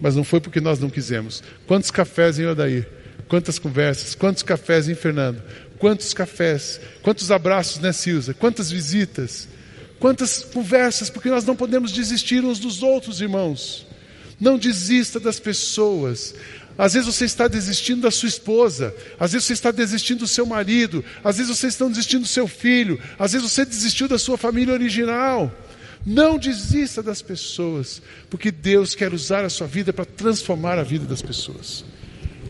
[0.01, 1.43] Mas não foi porque nós não quisemos.
[1.67, 2.89] Quantos cafés em Odair?
[3.29, 4.15] Quantas conversas?
[4.15, 5.43] Quantos cafés em Fernando?
[5.79, 6.81] Quantos cafés?
[7.03, 8.33] Quantos abraços, né, Silza?
[8.33, 9.49] Quantas visitas?
[9.99, 11.11] Quantas conversas?
[11.11, 13.87] Porque nós não podemos desistir uns dos outros, irmãos.
[14.41, 16.35] Não desista das pessoas.
[16.79, 20.47] Às vezes você está desistindo da sua esposa, às vezes você está desistindo do seu
[20.47, 24.39] marido, às vezes você está desistindo do seu filho, às vezes você desistiu da sua
[24.39, 25.53] família original.
[26.07, 31.05] Não desista das pessoas, porque Deus quer usar a sua vida para transformar a vida
[31.05, 31.85] das pessoas.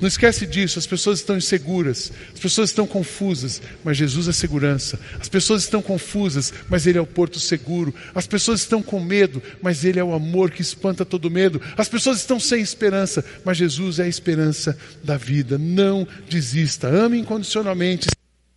[0.00, 4.98] Não esquece disso, as pessoas estão inseguras, as pessoas estão confusas, mas Jesus é segurança.
[5.20, 7.94] As pessoas estão confusas, mas Ele é o porto seguro.
[8.14, 11.60] As pessoas estão com medo, mas Ele é o amor que espanta todo medo.
[11.76, 15.58] As pessoas estão sem esperança, mas Jesus é a esperança da vida.
[15.58, 18.08] Não desista, ame incondicionalmente,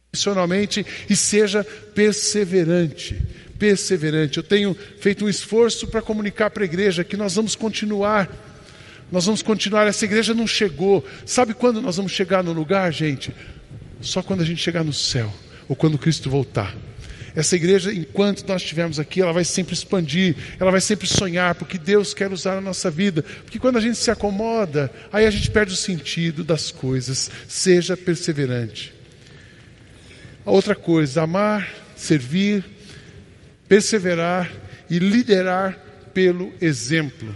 [0.09, 3.17] incondicionalmente e seja perseverante
[3.61, 4.37] perseverante.
[4.39, 8.27] Eu tenho feito um esforço para comunicar para a igreja que nós vamos continuar
[9.11, 9.87] nós vamos continuar.
[9.87, 11.05] Essa igreja não chegou.
[11.25, 13.33] Sabe quando nós vamos chegar no lugar, gente?
[13.99, 15.31] Só quando a gente chegar no céu,
[15.67, 16.75] ou quando Cristo voltar.
[17.35, 21.77] Essa igreja, enquanto nós estivermos aqui, ela vai sempre expandir, ela vai sempre sonhar, porque
[21.77, 23.23] Deus quer usar a nossa vida.
[23.23, 27.31] Porque quando a gente se acomoda, aí a gente perde o sentido das coisas.
[27.47, 28.93] Seja perseverante.
[30.45, 32.65] A outra coisa, amar, servir,
[33.67, 34.51] perseverar
[34.89, 35.77] e liderar
[36.13, 37.33] pelo exemplo.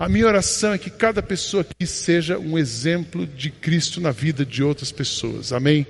[0.00, 4.46] A minha oração é que cada pessoa aqui seja um exemplo de Cristo na vida
[4.46, 5.52] de outras pessoas.
[5.52, 5.86] Amém?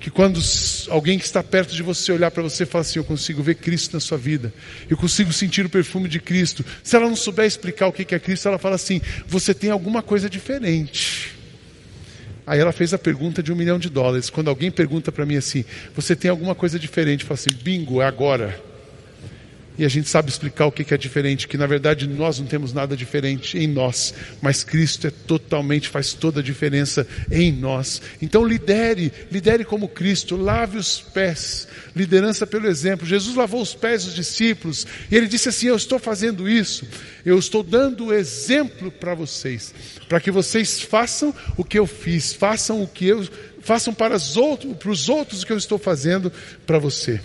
[0.00, 0.40] Que quando
[0.88, 3.56] alguém que está perto de você olhar para você e falar assim: Eu consigo ver
[3.56, 4.50] Cristo na sua vida,
[4.88, 6.64] eu consigo sentir o perfume de Cristo.
[6.82, 10.00] Se ela não souber explicar o que é Cristo, ela fala assim: Você tem alguma
[10.00, 11.34] coisa diferente.
[12.46, 14.30] Aí ela fez a pergunta de um milhão de dólares.
[14.30, 17.24] Quando alguém pergunta para mim assim: Você tem alguma coisa diferente?
[17.24, 18.67] Eu falo assim: Bingo, é agora
[19.78, 22.72] e a gente sabe explicar o que é diferente, que na verdade nós não temos
[22.72, 24.12] nada diferente em nós,
[24.42, 28.02] mas Cristo é totalmente, faz toda a diferença em nós.
[28.20, 33.06] Então lidere, lidere como Cristo, lave os pés, liderança pelo exemplo.
[33.06, 36.84] Jesus lavou os pés dos discípulos e ele disse assim: Eu estou fazendo isso,
[37.24, 39.72] eu estou dando o exemplo para vocês,
[40.08, 43.26] para que vocês façam o que eu fiz, façam o que eu
[43.60, 46.32] façam para os outros, para os outros o que eu estou fazendo
[46.66, 47.20] para você.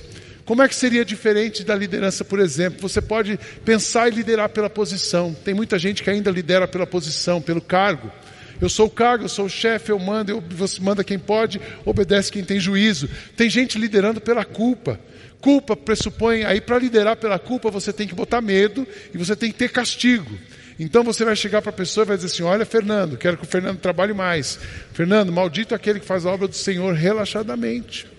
[0.45, 2.82] Como é que seria diferente da liderança, por exemplo?
[2.82, 5.34] Você pode pensar e liderar pela posição.
[5.34, 8.12] Tem muita gente que ainda lidera pela posição, pelo cargo.
[8.60, 11.60] Eu sou o cargo, eu sou o chefe, eu mando, eu, você manda quem pode,
[11.86, 13.10] obedece quem tem juízo.
[13.36, 14.99] Tem gente liderando pela culpa.
[15.39, 19.51] Culpa pressupõe, aí para liderar pela culpa você tem que botar medo e você tem
[19.51, 20.32] que ter castigo.
[20.79, 23.43] Então você vai chegar para a pessoa e vai dizer assim: Olha, Fernando, quero que
[23.43, 24.58] o Fernando trabalhe mais.
[24.93, 28.12] Fernando, maldito aquele que faz a obra do Senhor relaxadamente.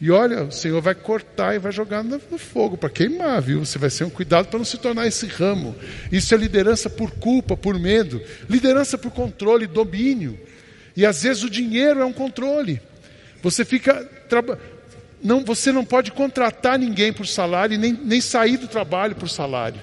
[0.00, 3.64] E olha, o Senhor vai cortar e vai jogar no fogo para queimar, viu?
[3.64, 5.74] Você vai ser um cuidado para não se tornar esse ramo.
[6.10, 10.38] Isso é liderança por culpa, por medo, liderança por controle, domínio.
[10.96, 12.80] E às vezes o dinheiro é um controle.
[13.42, 14.08] Você fica
[15.22, 19.80] não, você não pode contratar ninguém por salário, nem, nem sair do trabalho por salário.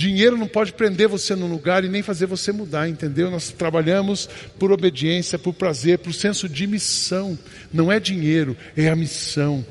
[0.00, 3.30] Dinheiro não pode prender você num lugar e nem fazer você mudar, entendeu?
[3.30, 7.38] Nós trabalhamos por obediência, por prazer, por senso de missão.
[7.70, 9.62] Não é dinheiro, é a missão.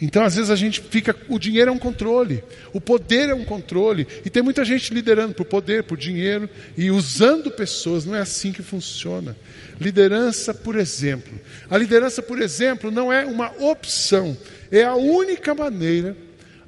[0.00, 1.16] Então, às vezes a gente fica.
[1.28, 5.34] O dinheiro é um controle, o poder é um controle, e tem muita gente liderando
[5.34, 8.04] por poder, por dinheiro e usando pessoas.
[8.04, 9.36] Não é assim que funciona.
[9.80, 11.40] Liderança por exemplo.
[11.68, 14.36] A liderança por exemplo não é uma opção,
[14.70, 16.16] é a única maneira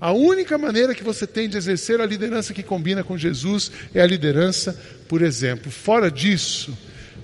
[0.00, 4.00] a única maneira que você tem de exercer a liderança que combina com Jesus é
[4.00, 4.78] a liderança
[5.09, 5.70] por exemplo.
[5.70, 6.76] Fora disso,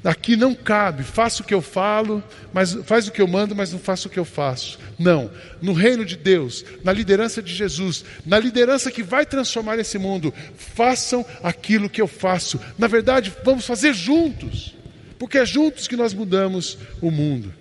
[0.04, 3.72] Aqui não cabe, faça o que eu falo, mas faz o que eu mando, mas
[3.72, 4.76] não faça o que eu faço.
[4.98, 5.30] Não.
[5.60, 10.34] No reino de Deus, na liderança de Jesus, na liderança que vai transformar esse mundo,
[10.56, 12.58] façam aquilo que eu faço.
[12.76, 14.74] Na verdade, vamos fazer juntos,
[15.20, 17.54] porque é juntos que nós mudamos o mundo.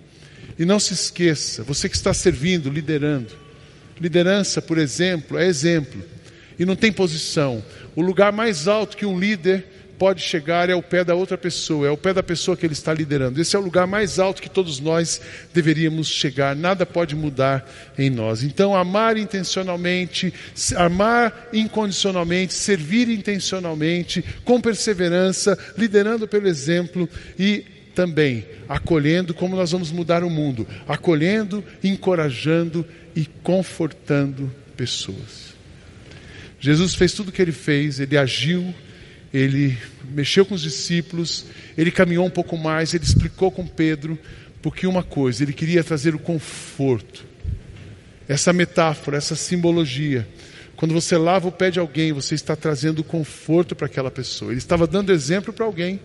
[0.58, 3.41] E não se esqueça, você que está servindo, liderando.
[4.00, 6.02] Liderança, por exemplo, é exemplo.
[6.58, 7.62] E não tem posição.
[7.94, 9.66] O lugar mais alto que um líder
[10.02, 12.72] pode chegar é o pé da outra pessoa, é o pé da pessoa que ele
[12.72, 13.40] está liderando.
[13.40, 15.20] Esse é o lugar mais alto que todos nós
[15.54, 16.56] deveríamos chegar.
[16.56, 18.42] Nada pode mudar em nós.
[18.42, 20.34] Então, amar intencionalmente,
[20.74, 29.92] amar incondicionalmente, servir intencionalmente, com perseverança, liderando pelo exemplo e também acolhendo como nós vamos
[29.92, 35.52] mudar o mundo, acolhendo, encorajando e confortando pessoas.
[36.60, 38.74] Jesus fez tudo o que ele fez, ele agiu
[39.32, 39.78] ele
[40.10, 41.46] mexeu com os discípulos,
[41.76, 44.18] ele caminhou um pouco mais, ele explicou com Pedro,
[44.60, 47.24] porque uma coisa, ele queria trazer o conforto.
[48.28, 50.28] Essa metáfora, essa simbologia.
[50.76, 54.52] Quando você lava o pé de alguém, você está trazendo conforto para aquela pessoa.
[54.52, 55.98] Ele estava dando exemplo para alguém,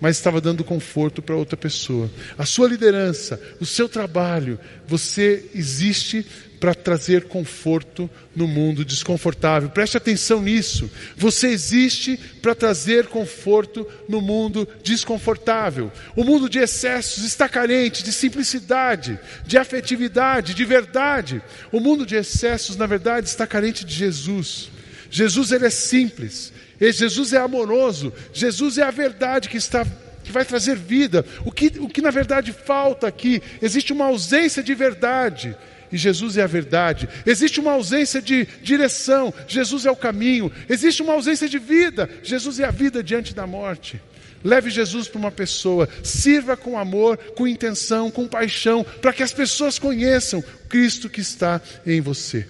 [0.00, 2.10] mas estava dando conforto para outra pessoa.
[2.36, 6.24] A sua liderança, o seu trabalho, você existe
[6.60, 9.68] para trazer conforto no mundo desconfortável.
[9.68, 10.90] Preste atenção nisso.
[11.16, 15.92] Você existe para trazer conforto no mundo desconfortável.
[16.14, 21.42] O mundo de excessos está carente de simplicidade, de afetividade, de verdade.
[21.70, 24.70] O mundo de excessos, na verdade, está carente de Jesus.
[25.10, 26.52] Jesus ele é simples.
[26.80, 28.12] Jesus é amoroso.
[28.32, 29.86] Jesus é a verdade que está
[30.22, 31.24] que vai trazer vida.
[31.44, 35.56] O que, o que na verdade falta aqui, existe uma ausência de verdade
[35.90, 37.08] e Jesus é a verdade.
[37.24, 40.50] Existe uma ausência de direção, Jesus é o caminho.
[40.68, 44.00] Existe uma ausência de vida, Jesus é a vida diante da morte.
[44.44, 49.32] Leve Jesus para uma pessoa, sirva com amor, com intenção, com paixão, para que as
[49.32, 52.46] pessoas conheçam Cristo que está em você.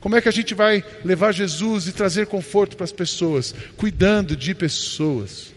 [0.00, 3.54] Como é que a gente vai levar Jesus e trazer conforto para as pessoas?
[3.76, 5.52] Cuidando de pessoas.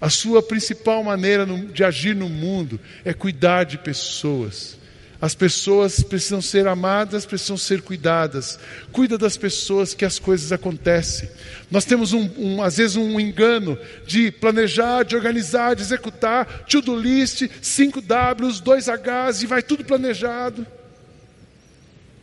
[0.00, 4.76] A sua principal maneira de agir no mundo é cuidar de pessoas.
[5.20, 8.56] As pessoas precisam ser amadas, precisam ser cuidadas.
[8.92, 11.28] Cuida das pessoas que as coisas acontecem.
[11.68, 16.94] Nós temos um, um, às vezes um engano de planejar, de organizar, de executar, to-do
[16.94, 20.64] list, 5 Ws, 2 Hs e vai tudo planejado.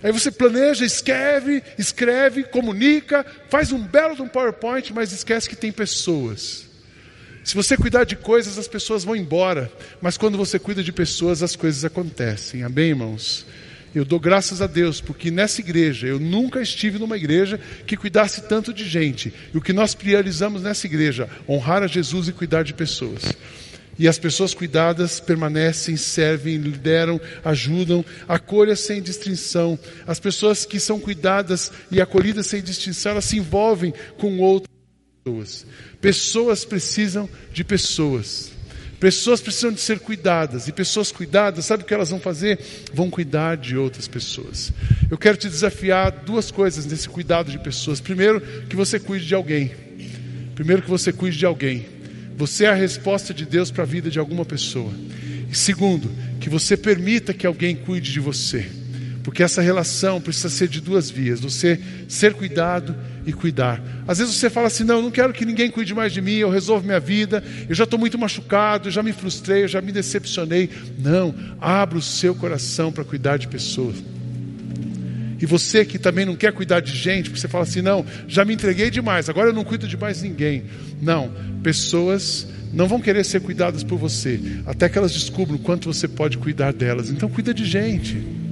[0.06, 5.56] Aí você planeja, escreve, escreve, comunica, faz um belo de um PowerPoint, mas esquece que
[5.56, 6.68] tem pessoas.
[7.44, 9.72] Se você cuidar de coisas, as pessoas vão embora.
[10.00, 12.62] Mas quando você cuida de pessoas, as coisas acontecem.
[12.62, 13.48] Amém, irmãos?
[13.96, 18.44] Eu dou graças a Deus, porque nessa igreja, eu nunca estive numa igreja que cuidasse
[18.44, 19.34] tanto de gente.
[19.52, 23.24] E o que nós priorizamos nessa igreja, honrar a Jesus e cuidar de pessoas.
[23.97, 29.79] E as pessoas cuidadas permanecem, servem, lideram, ajudam, acolha sem distinção.
[30.05, 34.75] As pessoas que são cuidadas e acolhidas sem distinção, elas se envolvem com outras
[35.23, 35.65] pessoas.
[36.01, 38.51] Pessoas precisam de pessoas.
[38.99, 40.67] Pessoas precisam de ser cuidadas.
[40.67, 42.60] E pessoas cuidadas, sabe o que elas vão fazer?
[42.93, 44.73] Vão cuidar de outras pessoas.
[45.10, 48.01] Eu quero te desafiar duas coisas nesse cuidado de pessoas.
[48.01, 49.71] Primeiro, que você cuide de alguém.
[50.53, 51.86] Primeiro, que você cuide de alguém.
[52.38, 54.91] Você é a resposta de Deus para a vida de alguma pessoa.
[55.50, 58.65] E segundo, que você permita que alguém cuide de você.
[59.24, 62.95] Porque essa relação precisa ser de duas vias: você ser cuidado
[63.26, 63.82] e cuidar.
[64.08, 66.36] Às vezes você fala assim: não, eu não quero que ninguém cuide mais de mim,
[66.36, 69.82] eu resolvo minha vida, eu já estou muito machucado, eu já me frustrei, eu já
[69.82, 70.69] me decepcionei.
[71.00, 73.95] Não, abra o seu coração para cuidar de pessoas.
[75.39, 78.45] E você que também não quer cuidar de gente, porque você fala assim: não, já
[78.45, 80.63] me entreguei demais, agora eu não cuido de mais ninguém.
[81.02, 81.32] Não,
[81.63, 86.38] pessoas não vão querer ser cuidadas por você, até que elas descubram quanto você pode
[86.38, 87.10] cuidar delas.
[87.10, 88.45] Então, cuida de gente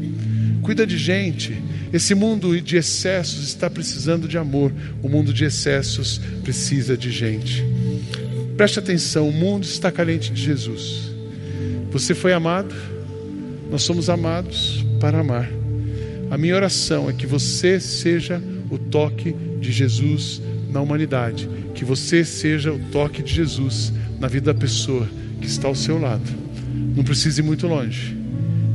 [0.63, 1.61] cuida de gente.
[1.91, 4.73] Esse mundo de excessos está precisando de amor.
[5.03, 7.63] O mundo de excessos precisa de gente.
[8.57, 11.11] Preste atenção: o mundo está carente de Jesus.
[11.91, 12.73] Você foi amado,
[13.69, 15.62] nós somos amados para amar.
[16.33, 18.41] A minha oração é que você seja
[18.71, 20.41] o toque de Jesus
[20.71, 25.07] na humanidade, que você seja o toque de Jesus na vida da pessoa
[25.39, 26.27] que está ao seu lado.
[26.95, 28.17] Não precise ir muito longe.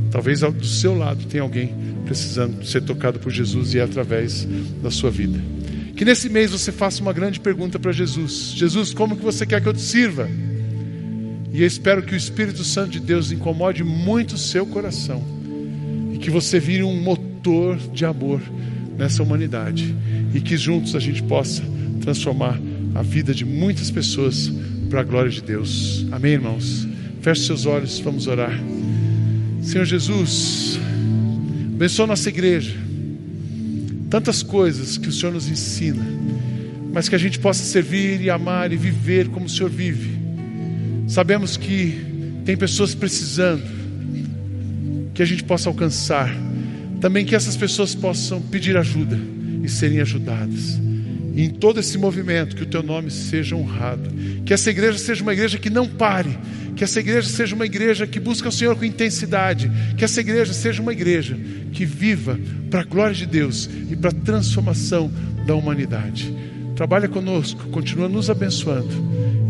[0.09, 4.47] Talvez do seu lado tenha alguém precisando ser tocado por Jesus e é através
[4.81, 5.37] da sua vida.
[5.97, 9.61] Que nesse mês você faça uma grande pergunta para Jesus: Jesus, como que você quer
[9.61, 10.29] que eu te sirva?
[11.51, 15.21] E eu espero que o Espírito Santo de Deus incomode muito o seu coração
[16.13, 17.28] e que você vire um motor
[17.93, 18.41] de amor
[18.97, 19.95] nessa humanidade
[20.33, 21.63] e que juntos a gente possa
[22.01, 22.59] transformar
[22.95, 24.51] a vida de muitas pessoas
[24.89, 26.05] para a glória de Deus.
[26.11, 26.87] Amém, irmãos?
[27.21, 28.59] Feche seus olhos, vamos orar.
[29.61, 30.79] Senhor Jesus,
[31.73, 32.75] abençoa nossa igreja.
[34.09, 36.05] Tantas coisas que o Senhor nos ensina,
[36.91, 40.17] mas que a gente possa servir e amar e viver como o Senhor vive.
[41.07, 41.95] Sabemos que
[42.45, 43.63] tem pessoas precisando,
[45.13, 46.35] que a gente possa alcançar.
[46.99, 49.19] Também que essas pessoas possam pedir ajuda
[49.63, 50.79] e serem ajudadas.
[51.33, 54.09] E em todo esse movimento, que o teu nome seja honrado.
[54.45, 56.37] Que essa igreja seja uma igreja que não pare.
[56.75, 59.71] Que essa igreja seja uma igreja que busca o Senhor com intensidade.
[59.97, 61.37] Que essa igreja seja uma igreja
[61.71, 62.37] que viva
[62.69, 65.11] para a glória de Deus e para a transformação
[65.45, 66.33] da humanidade.
[66.75, 68.89] Trabalha conosco, continua nos abençoando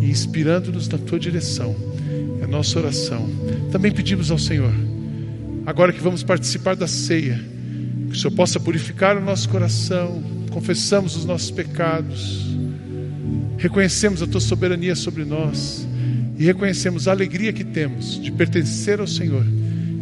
[0.02, 1.76] e inspirando-nos na tua direção.
[2.41, 3.30] É nossa oração.
[3.72, 4.74] Também pedimos ao Senhor,
[5.70, 7.39] agora que vamos participar da ceia,
[8.07, 12.43] que o Senhor possa purificar o nosso coração, confessamos os nossos pecados,
[13.55, 15.88] reconhecemos a tua soberania sobre nós
[16.39, 19.45] e reconhecemos a alegria que temos de pertencer ao Senhor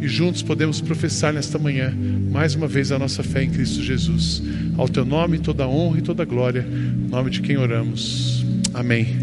[0.00, 1.94] e juntos podemos professar nesta manhã
[2.30, 4.42] mais uma vez a nossa fé em Cristo Jesus.
[4.78, 8.42] Ao teu nome toda honra e toda glória, em nome de quem oramos.
[8.72, 9.14] Amém.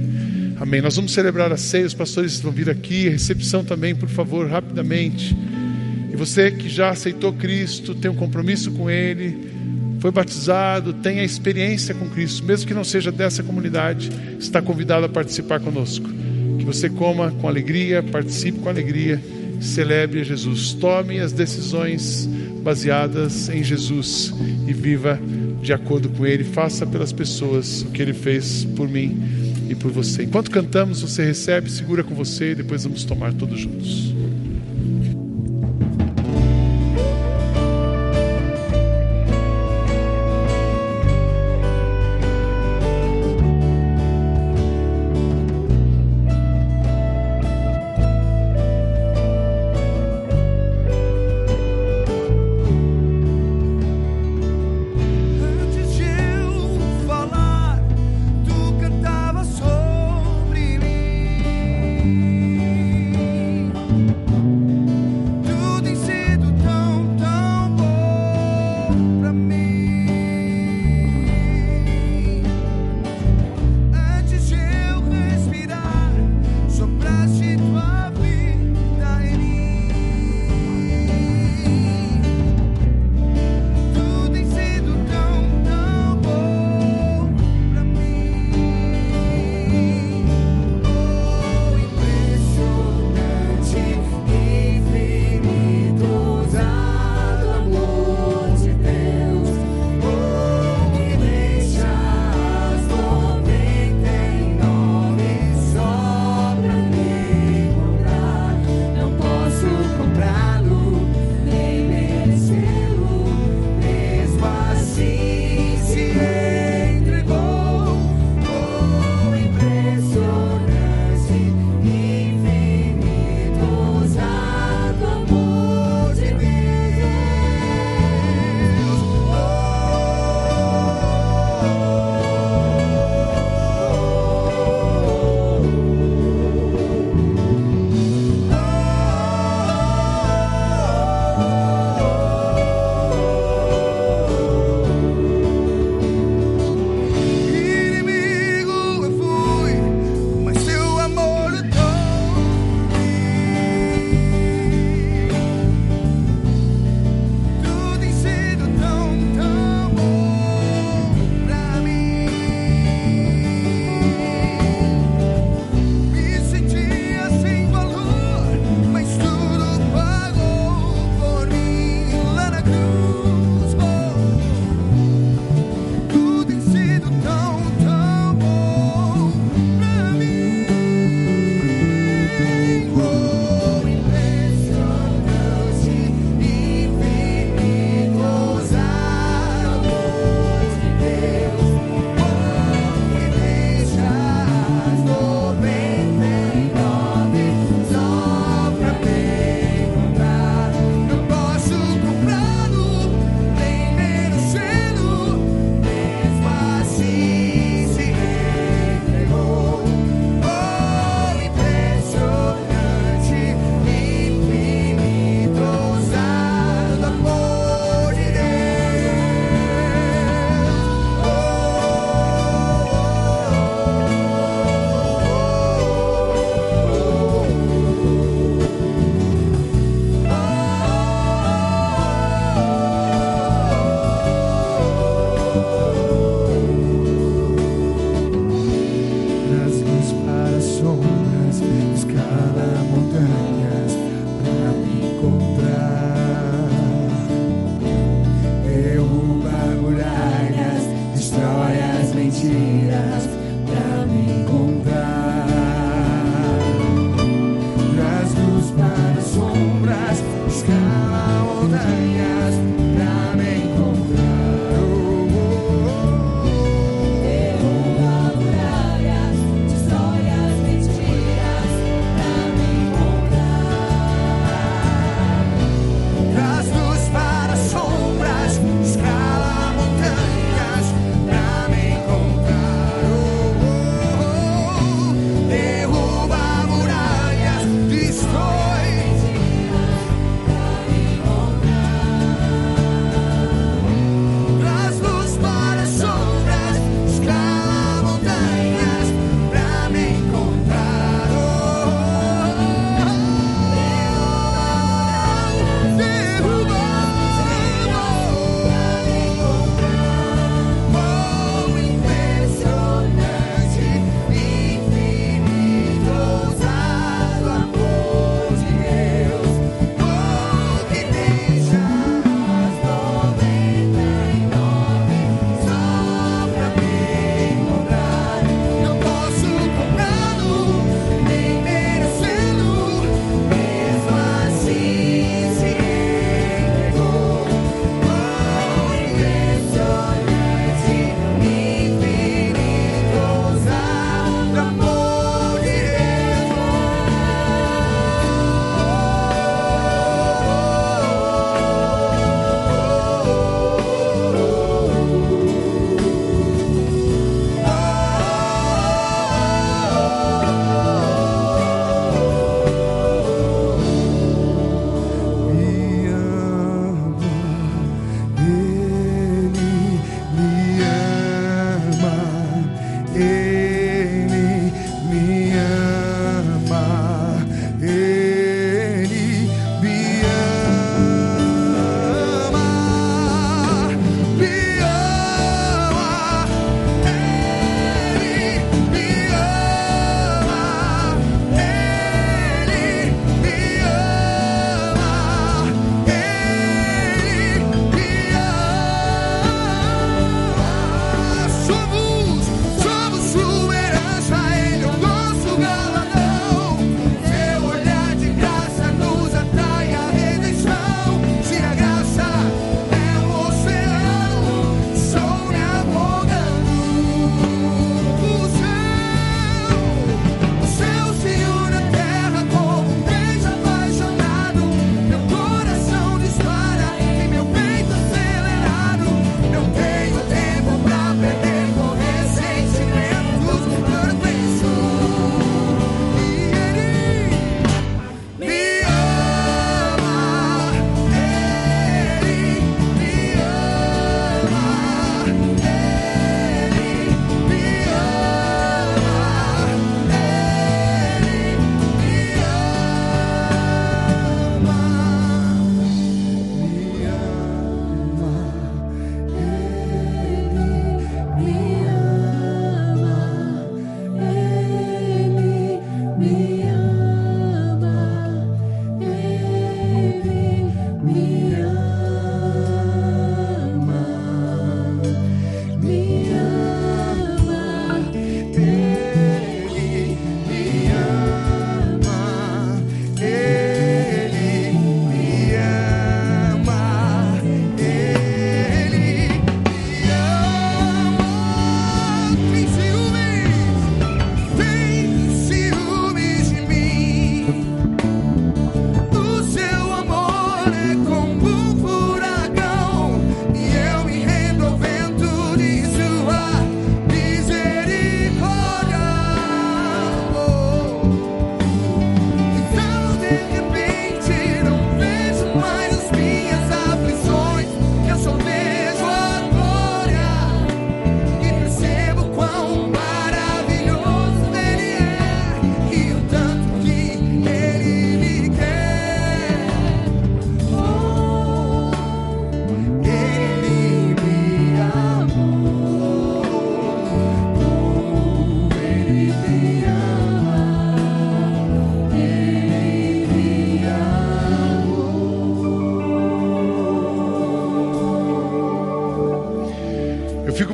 [0.60, 0.80] Amém.
[0.80, 4.48] Nós vamos celebrar a ceia, os pastores vão vir aqui, a recepção também, por favor,
[4.48, 5.36] rapidamente.
[6.16, 9.50] E você que já aceitou Cristo, tem um compromisso com Ele,
[10.00, 14.10] foi batizado, tem a experiência com Cristo, mesmo que não seja dessa comunidade,
[14.40, 16.08] está convidado a participar conosco.
[16.58, 19.22] Que você coma com alegria, participe com alegria,
[19.60, 20.72] celebre Jesus.
[20.72, 22.30] Tome as decisões
[22.64, 24.34] baseadas em Jesus
[24.66, 25.20] e viva
[25.62, 26.46] de acordo com Ele.
[26.46, 29.22] Faça pelas pessoas o que Ele fez por mim
[29.70, 30.24] e por você.
[30.24, 34.15] Enquanto cantamos, você recebe, segura com você e depois vamos tomar todos juntos.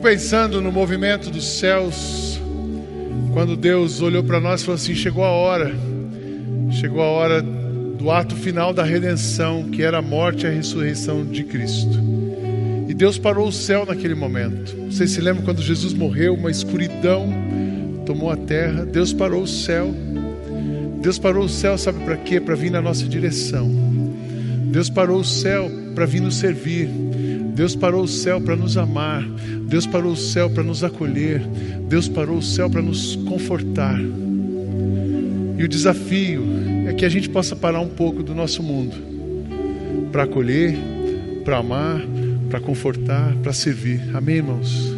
[0.01, 2.39] Pensando no movimento dos céus,
[3.31, 5.73] quando Deus olhou para nós e falou assim: chegou a hora,
[6.71, 11.25] chegou a hora do ato final da redenção, que era a morte e a ressurreição
[11.25, 11.97] de Cristo.
[12.89, 14.75] E Deus parou o céu naquele momento.
[14.91, 17.29] Vocês se lembram quando Jesus morreu, uma escuridão
[18.05, 19.93] tomou a terra, Deus parou o céu.
[21.01, 22.39] Deus parou o céu, sabe para quê?
[22.39, 23.69] Para vir na nossa direção.
[24.71, 26.87] Deus parou o céu para vir nos servir.
[27.55, 29.23] Deus parou o céu para nos amar.
[29.71, 31.39] Deus parou o céu para nos acolher.
[31.87, 33.97] Deus parou o céu para nos confortar.
[35.57, 36.43] E o desafio
[36.89, 38.93] é que a gente possa parar um pouco do nosso mundo
[40.11, 40.77] para acolher,
[41.45, 42.01] para amar,
[42.49, 44.01] para confortar, para servir.
[44.13, 44.93] Amém, irmãos?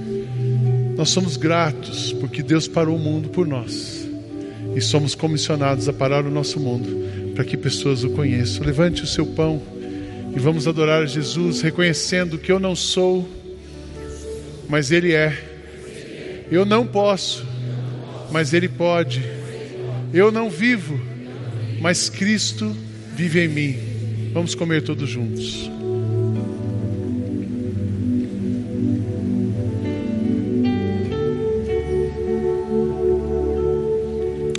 [0.97, 4.09] Nós somos gratos porque Deus parou o mundo por nós
[4.75, 6.89] e somos comissionados a parar o nosso mundo
[7.35, 8.65] para que pessoas o conheçam.
[8.65, 9.61] Levante o seu pão
[10.35, 13.42] e vamos adorar Jesus, reconhecendo que eu não sou,
[14.73, 15.37] mas Ele é.
[16.49, 17.45] Eu não posso,
[18.31, 19.23] mas Ele pode.
[20.11, 20.99] Eu não vivo,
[21.79, 22.75] mas Cristo
[23.15, 23.77] vive em mim.
[24.33, 25.69] Vamos comer todos juntos.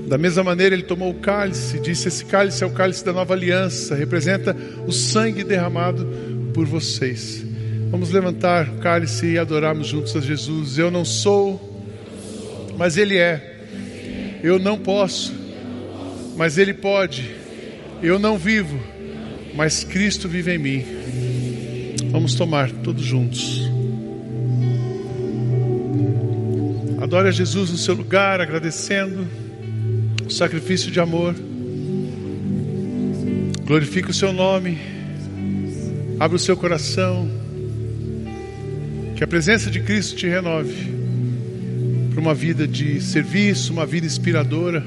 [0.06, 3.34] Da mesma maneira, ele tomou o cálice disse: Esse cálice é o cálice da nova
[3.34, 4.56] aliança, representa
[4.86, 6.06] o sangue derramado
[6.54, 7.43] por vocês.
[7.94, 10.78] Vamos levantar o cálice e adorarmos juntos a Jesus.
[10.78, 11.80] Eu não sou,
[12.76, 14.40] mas Ele é.
[14.42, 15.32] Eu não posso,
[16.36, 17.32] mas Ele pode.
[18.02, 18.76] Eu não vivo,
[19.54, 20.84] mas Cristo vive em mim.
[22.10, 23.62] Vamos tomar todos juntos.
[27.00, 29.24] Adore a Jesus no seu lugar, agradecendo
[30.26, 31.32] o sacrifício de amor.
[33.64, 34.80] Glorifique o seu nome.
[36.18, 37.43] Abra o seu coração.
[39.24, 40.92] A presença de Cristo te renove
[42.10, 44.84] para uma vida de serviço, uma vida inspiradora,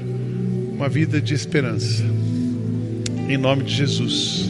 [0.72, 2.04] uma vida de esperança.
[3.28, 4.48] Em nome de Jesus.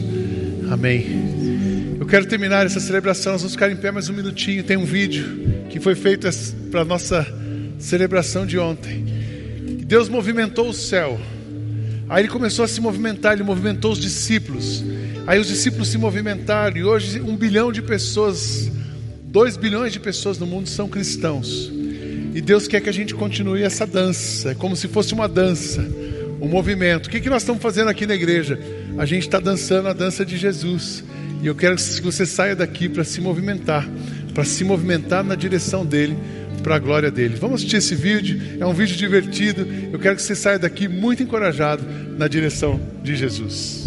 [0.71, 1.97] Amém.
[1.99, 3.33] Eu quero terminar essa celebração.
[3.33, 4.63] Nós vamos ficar em pé mais um minutinho.
[4.63, 5.25] Tem um vídeo
[5.71, 6.29] que foi feito
[6.71, 7.27] para a nossa
[7.79, 9.07] celebração de ontem.
[9.87, 11.19] Deus movimentou o céu.
[12.11, 14.85] Aí ele começou a se movimentar, ele movimentou os discípulos.
[15.27, 18.71] Aí os discípulos se movimentaram e hoje um bilhão de pessoas,
[19.31, 21.71] dois bilhões de pessoas no mundo são cristãos.
[22.35, 25.87] E Deus quer que a gente continue essa dança, é como se fosse uma dança,
[26.41, 27.07] um movimento.
[27.07, 28.59] O que, que nós estamos fazendo aqui na igreja?
[28.97, 31.05] A gente está dançando a dança de Jesus.
[31.43, 33.89] E eu quero que você saia daqui para se movimentar,
[34.35, 36.17] para se movimentar na direção dele
[36.63, 37.37] para a glória dele.
[37.37, 39.67] Vamos assistir esse vídeo, é um vídeo divertido.
[39.93, 41.85] Eu quero que você saia daqui muito encorajado
[42.17, 43.78] na direção de Jesus.